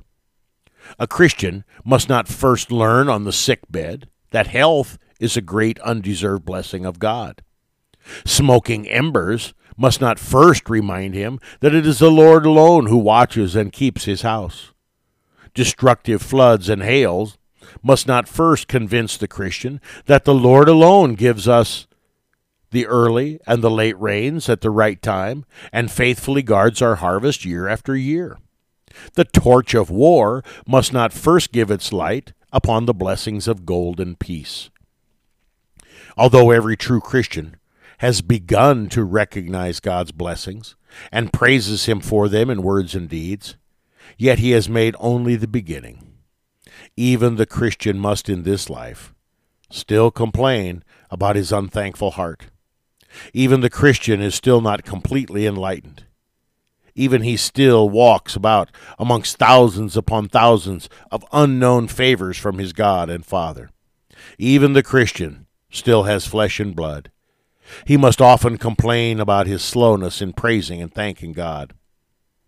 A 0.99 1.07
Christian 1.07 1.63
must 1.83 2.09
not 2.09 2.27
first 2.27 2.71
learn 2.71 3.09
on 3.09 3.23
the 3.23 3.33
sick 3.33 3.59
bed 3.69 4.09
that 4.31 4.47
health 4.47 4.97
is 5.19 5.37
a 5.37 5.41
great 5.41 5.79
undeserved 5.79 6.45
blessing 6.45 6.85
of 6.85 6.99
God. 6.99 7.43
Smoking 8.25 8.87
embers 8.87 9.53
must 9.81 9.99
not 9.99 10.19
first 10.19 10.69
remind 10.69 11.15
him 11.15 11.39
that 11.59 11.73
it 11.73 11.87
is 11.87 11.97
the 11.97 12.11
Lord 12.11 12.45
alone 12.45 12.85
who 12.85 12.97
watches 12.97 13.55
and 13.55 13.73
keeps 13.73 14.05
his 14.05 14.21
house. 14.21 14.71
Destructive 15.55 16.21
floods 16.21 16.69
and 16.69 16.83
hails 16.83 17.39
must 17.81 18.07
not 18.07 18.27
first 18.27 18.67
convince 18.67 19.17
the 19.17 19.27
Christian 19.27 19.81
that 20.05 20.23
the 20.23 20.35
Lord 20.35 20.69
alone 20.69 21.15
gives 21.15 21.47
us 21.47 21.87
the 22.69 22.85
early 22.85 23.39
and 23.47 23.63
the 23.63 23.71
late 23.71 23.99
rains 23.99 24.47
at 24.47 24.61
the 24.61 24.69
right 24.69 25.01
time 25.01 25.45
and 25.73 25.91
faithfully 25.91 26.43
guards 26.43 26.79
our 26.81 26.97
harvest 26.97 27.43
year 27.43 27.67
after 27.67 27.95
year. 27.95 28.37
The 29.15 29.25
torch 29.25 29.73
of 29.73 29.89
war 29.89 30.43
must 30.67 30.93
not 30.93 31.11
first 31.11 31.51
give 31.51 31.71
its 31.71 31.91
light 31.91 32.33
upon 32.53 32.85
the 32.85 32.93
blessings 32.93 33.47
of 33.47 33.65
gold 33.65 33.99
and 33.99 34.19
peace. 34.19 34.69
Although 36.15 36.51
every 36.51 36.77
true 36.77 37.01
Christian 37.01 37.55
has 38.01 38.23
begun 38.23 38.89
to 38.89 39.03
recognize 39.03 39.79
God's 39.79 40.11
blessings 40.11 40.75
and 41.11 41.31
praises 41.31 41.85
Him 41.85 42.01
for 42.01 42.27
them 42.27 42.49
in 42.49 42.63
words 42.63 42.95
and 42.95 43.07
deeds, 43.07 43.57
yet 44.17 44.39
he 44.39 44.51
has 44.51 44.67
made 44.67 44.95
only 44.97 45.35
the 45.35 45.47
beginning. 45.47 46.17
Even 46.97 47.35
the 47.35 47.45
Christian 47.45 47.99
must 47.99 48.27
in 48.27 48.41
this 48.41 48.71
life 48.71 49.13
still 49.69 50.09
complain 50.09 50.83
about 51.11 51.35
his 51.35 51.51
unthankful 51.51 52.11
heart. 52.11 52.47
Even 53.35 53.61
the 53.61 53.69
Christian 53.69 54.19
is 54.19 54.33
still 54.33 54.61
not 54.61 54.83
completely 54.83 55.45
enlightened. 55.45 56.05
Even 56.95 57.21
he 57.21 57.37
still 57.37 57.87
walks 57.87 58.35
about 58.35 58.71
amongst 58.97 59.37
thousands 59.37 59.95
upon 59.95 60.27
thousands 60.27 60.89
of 61.11 61.23
unknown 61.31 61.87
favors 61.87 62.37
from 62.37 62.57
his 62.57 62.73
God 62.73 63.11
and 63.11 63.23
Father. 63.23 63.69
Even 64.39 64.73
the 64.73 64.81
Christian 64.81 65.45
still 65.69 66.03
has 66.03 66.25
flesh 66.25 66.59
and 66.59 66.75
blood 66.75 67.11
he 67.85 67.97
must 67.97 68.21
often 68.21 68.57
complain 68.57 69.19
about 69.19 69.47
his 69.47 69.61
slowness 69.61 70.21
in 70.21 70.33
praising 70.33 70.81
and 70.81 70.93
thanking 70.93 71.33
God. 71.33 71.73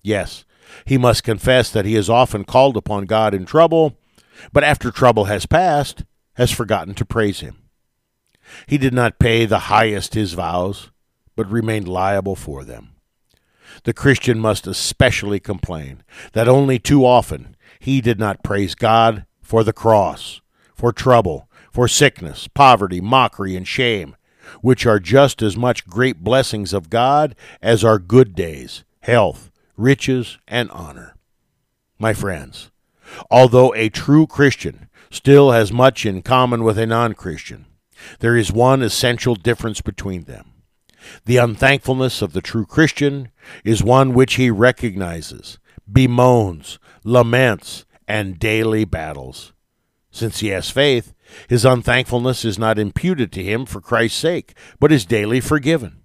Yes, 0.01 0.45
he 0.85 0.97
must 0.97 1.23
confess 1.23 1.69
that 1.69 1.85
he 1.85 1.93
has 1.95 2.09
often 2.09 2.43
called 2.43 2.77
upon 2.77 3.05
God 3.05 3.33
in 3.33 3.45
trouble, 3.45 3.97
but 4.51 4.63
after 4.63 4.91
trouble 4.91 5.25
has 5.25 5.45
passed, 5.45 6.03
has 6.35 6.51
forgotten 6.51 6.93
to 6.95 7.05
praise 7.05 7.39
him. 7.39 7.57
He 8.67 8.77
did 8.77 8.93
not 8.93 9.19
pay 9.19 9.45
the 9.45 9.59
highest 9.59 10.13
his 10.13 10.33
vows, 10.33 10.91
but 11.35 11.49
remained 11.49 11.87
liable 11.87 12.35
for 12.35 12.63
them. 12.63 12.89
The 13.83 13.93
Christian 13.93 14.39
must 14.39 14.67
especially 14.67 15.39
complain 15.39 16.03
that 16.33 16.47
only 16.47 16.79
too 16.79 17.05
often 17.05 17.55
he 17.79 18.01
did 18.01 18.19
not 18.19 18.43
praise 18.43 18.75
God 18.75 19.25
for 19.41 19.63
the 19.63 19.73
cross, 19.73 20.41
for 20.73 20.91
trouble, 20.91 21.49
for 21.71 21.87
sickness, 21.87 22.47
poverty, 22.47 23.01
mockery, 23.01 23.55
and 23.55 23.67
shame, 23.67 24.15
which 24.61 24.85
are 24.85 24.99
just 24.99 25.41
as 25.41 25.57
much 25.57 25.87
great 25.87 26.23
blessings 26.23 26.73
of 26.73 26.89
God 26.89 27.35
as 27.61 27.83
are 27.83 27.99
good 27.99 28.35
days, 28.35 28.83
health, 29.01 29.51
riches, 29.77 30.37
and 30.47 30.69
honor. 30.71 31.15
My 31.99 32.13
friends, 32.13 32.71
although 33.29 33.73
a 33.73 33.89
true 33.89 34.27
Christian 34.27 34.89
still 35.09 35.51
has 35.51 35.71
much 35.71 36.05
in 36.05 36.21
common 36.21 36.63
with 36.63 36.77
a 36.77 36.85
non 36.85 37.13
Christian, 37.13 37.65
there 38.19 38.35
is 38.35 38.51
one 38.51 38.81
essential 38.81 39.35
difference 39.35 39.81
between 39.81 40.23
them. 40.23 40.53
The 41.25 41.37
unthankfulness 41.37 42.21
of 42.21 42.33
the 42.33 42.41
true 42.41 42.65
Christian 42.65 43.29
is 43.63 43.83
one 43.83 44.13
which 44.13 44.35
he 44.35 44.49
recognizes, 44.49 45.59
bemoans, 45.91 46.79
laments, 47.03 47.85
and 48.07 48.39
daily 48.39 48.85
battles. 48.85 49.53
Since 50.13 50.41
he 50.41 50.49
has 50.49 50.69
faith, 50.69 51.11
his 51.49 51.65
unthankfulness 51.65 52.45
is 52.45 52.59
not 52.59 52.77
imputed 52.77 53.31
to 53.31 53.43
him 53.43 53.65
for 53.65 53.81
Christ's 53.81 54.19
sake, 54.19 54.55
but 54.79 54.91
is 54.91 55.05
daily 55.05 55.39
forgiven. 55.39 56.03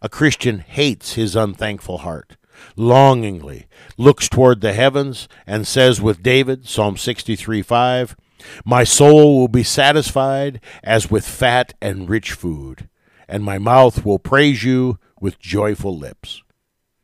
A 0.00 0.08
Christian 0.08 0.60
hates 0.60 1.14
his 1.14 1.34
unthankful 1.34 1.98
heart, 1.98 2.36
longingly 2.76 3.66
looks 3.98 4.28
toward 4.28 4.60
the 4.60 4.72
heavens, 4.72 5.28
and 5.48 5.66
says 5.66 6.00
with 6.00 6.22
David, 6.22 6.68
Psalm 6.68 6.96
63 6.96 7.60
5, 7.60 8.16
My 8.64 8.84
soul 8.84 9.40
will 9.40 9.48
be 9.48 9.64
satisfied 9.64 10.60
as 10.84 11.10
with 11.10 11.26
fat 11.26 11.74
and 11.82 12.08
rich 12.08 12.30
food, 12.30 12.88
and 13.28 13.42
my 13.42 13.58
mouth 13.58 14.04
will 14.04 14.20
praise 14.20 14.62
you 14.62 15.00
with 15.20 15.40
joyful 15.40 15.98
lips. 15.98 16.44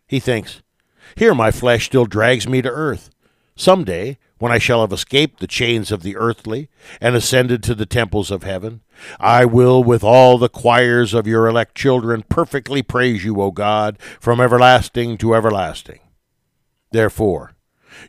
He 0.06 0.20
thinks, 0.20 0.62
Here 1.16 1.34
my 1.34 1.50
flesh 1.50 1.86
still 1.86 2.06
drags 2.06 2.46
me 2.46 2.62
to 2.62 2.70
earth. 2.70 3.10
Some 3.56 3.82
day, 3.82 4.18
when 4.40 4.50
I 4.50 4.58
shall 4.58 4.80
have 4.80 4.92
escaped 4.92 5.38
the 5.38 5.46
chains 5.46 5.92
of 5.92 6.02
the 6.02 6.16
earthly 6.16 6.70
and 6.98 7.14
ascended 7.14 7.62
to 7.62 7.74
the 7.74 7.86
temples 7.86 8.30
of 8.30 8.42
heaven, 8.42 8.80
I 9.20 9.44
will 9.44 9.84
with 9.84 10.02
all 10.02 10.38
the 10.38 10.48
choirs 10.48 11.12
of 11.12 11.26
your 11.26 11.46
elect 11.46 11.76
children 11.76 12.24
perfectly 12.28 12.82
praise 12.82 13.22
you, 13.22 13.40
O 13.40 13.50
God, 13.50 13.98
from 14.18 14.40
everlasting 14.40 15.18
to 15.18 15.34
everlasting. 15.34 16.00
Therefore, 16.90 17.52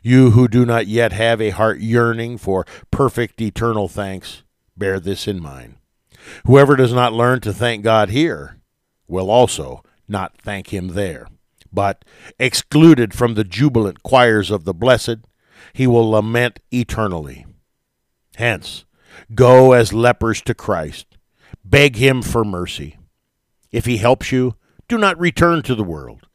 you 0.02 0.30
who 0.30 0.48
do 0.48 0.64
not 0.64 0.86
yet 0.86 1.12
have 1.12 1.40
a 1.40 1.50
heart 1.50 1.80
yearning 1.80 2.38
for 2.38 2.66
perfect 2.90 3.40
eternal 3.40 3.86
thanks, 3.86 4.42
bear 4.74 4.98
this 4.98 5.28
in 5.28 5.40
mind. 5.40 5.76
Whoever 6.46 6.76
does 6.76 6.94
not 6.94 7.12
learn 7.12 7.40
to 7.40 7.52
thank 7.52 7.84
God 7.84 8.08
here 8.08 8.58
will 9.06 9.30
also 9.30 9.82
not 10.08 10.38
thank 10.38 10.72
him 10.72 10.88
there. 10.88 11.26
But, 11.70 12.04
excluded 12.38 13.12
from 13.12 13.34
the 13.34 13.44
jubilant 13.44 14.02
choirs 14.02 14.50
of 14.50 14.64
the 14.64 14.74
blessed, 14.74 15.18
he 15.72 15.86
will 15.86 16.10
lament 16.10 16.60
eternally. 16.72 17.46
Hence, 18.36 18.84
go 19.34 19.72
as 19.72 19.92
lepers 19.92 20.42
to 20.42 20.54
Christ. 20.54 21.06
Beg 21.64 21.96
him 21.96 22.22
for 22.22 22.44
mercy. 22.44 22.98
If 23.70 23.86
he 23.86 23.98
helps 23.98 24.32
you, 24.32 24.56
do 24.88 24.98
not 24.98 25.18
return 25.18 25.62
to 25.62 25.74
the 25.74 25.84
world. 25.84 26.26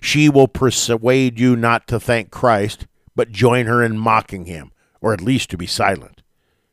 She 0.00 0.28
will 0.28 0.48
persuade 0.48 1.38
you 1.38 1.56
not 1.56 1.86
to 1.88 2.00
thank 2.00 2.30
Christ, 2.30 2.86
but 3.14 3.30
join 3.30 3.66
her 3.66 3.82
in 3.82 3.98
mocking 3.98 4.46
him, 4.46 4.72
or 5.00 5.12
at 5.12 5.20
least 5.20 5.50
to 5.50 5.56
be 5.56 5.66
silent. 5.66 6.22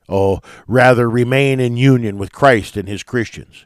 Oh, 0.10 0.42
rather 0.68 1.10
remain 1.10 1.60
in 1.60 1.78
union 1.78 2.18
with 2.18 2.32
Christ 2.32 2.76
and 2.76 2.88
his 2.88 3.04
Christians. 3.04 3.66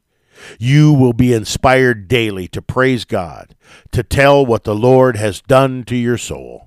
You 0.59 0.93
will 0.93 1.13
be 1.13 1.33
inspired 1.33 2.07
daily 2.07 2.47
to 2.49 2.61
praise 2.61 3.05
God, 3.05 3.55
to 3.91 4.03
tell 4.03 4.45
what 4.45 4.63
the 4.63 4.75
Lord 4.75 5.17
has 5.17 5.41
done 5.41 5.83
to 5.85 5.95
your 5.95 6.17
soul. 6.17 6.66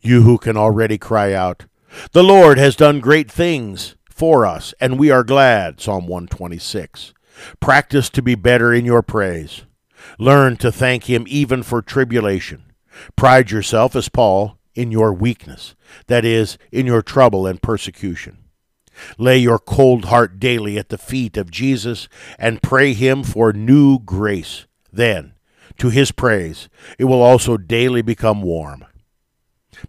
You 0.00 0.22
who 0.22 0.38
can 0.38 0.56
already 0.56 0.98
cry 0.98 1.32
out, 1.32 1.66
The 2.12 2.24
Lord 2.24 2.58
has 2.58 2.76
done 2.76 3.00
great 3.00 3.30
things 3.30 3.96
for 4.08 4.46
us, 4.46 4.74
and 4.80 4.98
we 4.98 5.10
are 5.10 5.24
glad. 5.24 5.80
Psalm 5.80 6.06
126. 6.06 7.12
Practice 7.60 8.08
to 8.10 8.22
be 8.22 8.34
better 8.34 8.72
in 8.72 8.84
your 8.84 9.02
praise. 9.02 9.62
Learn 10.18 10.56
to 10.58 10.72
thank 10.72 11.04
Him 11.04 11.24
even 11.28 11.62
for 11.62 11.82
tribulation. 11.82 12.72
Pride 13.16 13.50
yourself, 13.50 13.94
as 13.94 14.08
Paul, 14.08 14.58
in 14.74 14.90
your 14.90 15.12
weakness, 15.12 15.74
that 16.06 16.24
is, 16.24 16.58
in 16.72 16.86
your 16.86 17.02
trouble 17.02 17.46
and 17.46 17.60
persecution. 17.60 18.38
Lay 19.18 19.38
your 19.38 19.58
cold 19.58 20.06
heart 20.06 20.38
daily 20.38 20.78
at 20.78 20.88
the 20.88 20.98
feet 20.98 21.36
of 21.36 21.50
Jesus 21.50 22.08
and 22.38 22.62
pray 22.62 22.94
Him 22.94 23.22
for 23.22 23.52
new 23.52 23.98
grace. 23.98 24.66
Then, 24.92 25.34
to 25.78 25.90
His 25.90 26.12
praise, 26.12 26.68
it 26.98 27.04
will 27.04 27.22
also 27.22 27.56
daily 27.56 28.02
become 28.02 28.42
warm. 28.42 28.84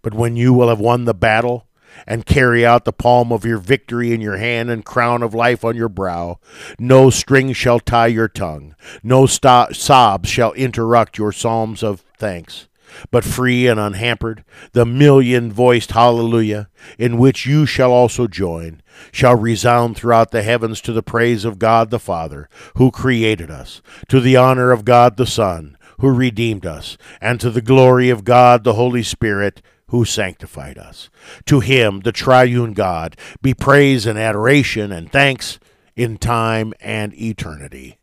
But 0.02 0.14
when 0.14 0.36
you 0.36 0.52
will 0.52 0.68
have 0.68 0.80
won 0.80 1.04
the 1.04 1.14
battle 1.14 1.66
and 2.06 2.26
carry 2.26 2.64
out 2.64 2.84
the 2.84 2.92
palm 2.92 3.32
of 3.32 3.44
your 3.44 3.58
victory 3.58 4.12
in 4.12 4.20
your 4.20 4.36
hand 4.36 4.70
and 4.70 4.84
crown 4.84 5.22
of 5.22 5.34
life 5.34 5.64
on 5.64 5.76
your 5.76 5.88
brow, 5.88 6.38
no 6.78 7.10
string 7.10 7.52
shall 7.52 7.80
tie 7.80 8.06
your 8.06 8.28
tongue, 8.28 8.74
no 9.02 9.26
sobs 9.26 10.28
shall 10.28 10.52
interrupt 10.52 11.18
your 11.18 11.32
psalms 11.32 11.82
of 11.82 12.04
thanks. 12.16 12.68
But 13.10 13.24
free 13.24 13.66
and 13.66 13.78
unhampered, 13.78 14.44
the 14.72 14.86
million 14.86 15.52
voiced 15.52 15.92
hallelujah, 15.92 16.68
in 16.98 17.18
which 17.18 17.46
you 17.46 17.66
shall 17.66 17.92
also 17.92 18.26
join, 18.26 18.82
shall 19.12 19.36
resound 19.36 19.96
throughout 19.96 20.30
the 20.30 20.42
heavens 20.42 20.80
to 20.82 20.92
the 20.92 21.02
praise 21.02 21.44
of 21.44 21.58
God 21.58 21.90
the 21.90 21.98
Father, 21.98 22.48
who 22.76 22.90
created 22.90 23.50
us, 23.50 23.82
to 24.08 24.20
the 24.20 24.36
honor 24.36 24.70
of 24.70 24.86
God 24.86 25.16
the 25.16 25.26
Son, 25.26 25.76
who 26.00 26.10
redeemed 26.10 26.64
us, 26.64 26.96
and 27.20 27.40
to 27.40 27.50
the 27.50 27.60
glory 27.60 28.08
of 28.08 28.24
God 28.24 28.64
the 28.64 28.74
Holy 28.74 29.02
Spirit, 29.02 29.60
who 29.88 30.04
sanctified 30.04 30.78
us. 30.78 31.10
To 31.46 31.60
him, 31.60 32.00
the 32.00 32.12
triune 32.12 32.72
God, 32.72 33.16
be 33.42 33.54
praise 33.54 34.06
and 34.06 34.18
adoration 34.18 34.92
and 34.92 35.10
thanks 35.10 35.58
in 35.96 36.16
time 36.16 36.72
and 36.80 37.12
eternity. 37.14 37.98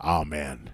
Amen. 0.00 0.70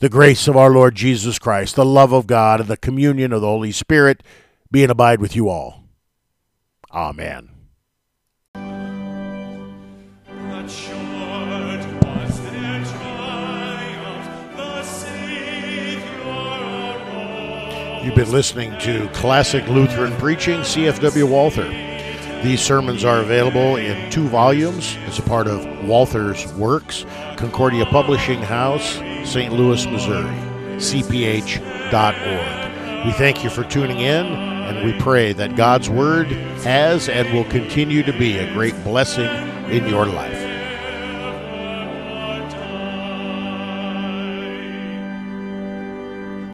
The 0.00 0.08
grace 0.08 0.46
of 0.46 0.56
our 0.56 0.70
Lord 0.70 0.94
Jesus 0.94 1.38
Christ, 1.38 1.74
the 1.74 1.84
love 1.84 2.12
of 2.12 2.26
God, 2.26 2.60
and 2.60 2.68
the 2.68 2.76
communion 2.76 3.32
of 3.32 3.40
the 3.40 3.46
Holy 3.46 3.72
Spirit 3.72 4.22
be 4.70 4.82
and 4.82 4.92
abide 4.92 5.20
with 5.20 5.34
you 5.34 5.48
all. 5.48 5.84
Amen. 6.92 7.57
You've 18.02 18.14
been 18.14 18.30
listening 18.30 18.78
to 18.80 19.08
Classic 19.08 19.66
Lutheran 19.66 20.16
Preaching, 20.18 20.60
CFW 20.60 21.28
Walther. 21.28 21.68
These 22.44 22.60
sermons 22.60 23.04
are 23.04 23.18
available 23.18 23.74
in 23.74 24.08
two 24.10 24.28
volumes 24.28 24.96
as 25.06 25.18
a 25.18 25.22
part 25.22 25.48
of 25.48 25.66
Walther's 25.84 26.46
Works, 26.54 27.04
Concordia 27.36 27.86
Publishing 27.86 28.40
House, 28.40 28.94
St. 29.28 29.52
Louis, 29.52 29.84
Missouri, 29.86 30.36
cph.org. 30.76 31.86
We 33.04 33.12
thank 33.12 33.42
you 33.42 33.50
for 33.50 33.64
tuning 33.64 33.98
in, 33.98 34.26
and 34.26 34.86
we 34.86 34.96
pray 35.00 35.32
that 35.32 35.56
God's 35.56 35.90
Word 35.90 36.28
has 36.62 37.08
and 37.08 37.32
will 37.34 37.50
continue 37.50 38.04
to 38.04 38.12
be 38.12 38.38
a 38.38 38.52
great 38.52 38.74
blessing 38.84 39.26
in 39.70 39.88
your 39.88 40.06
life. 40.06 40.37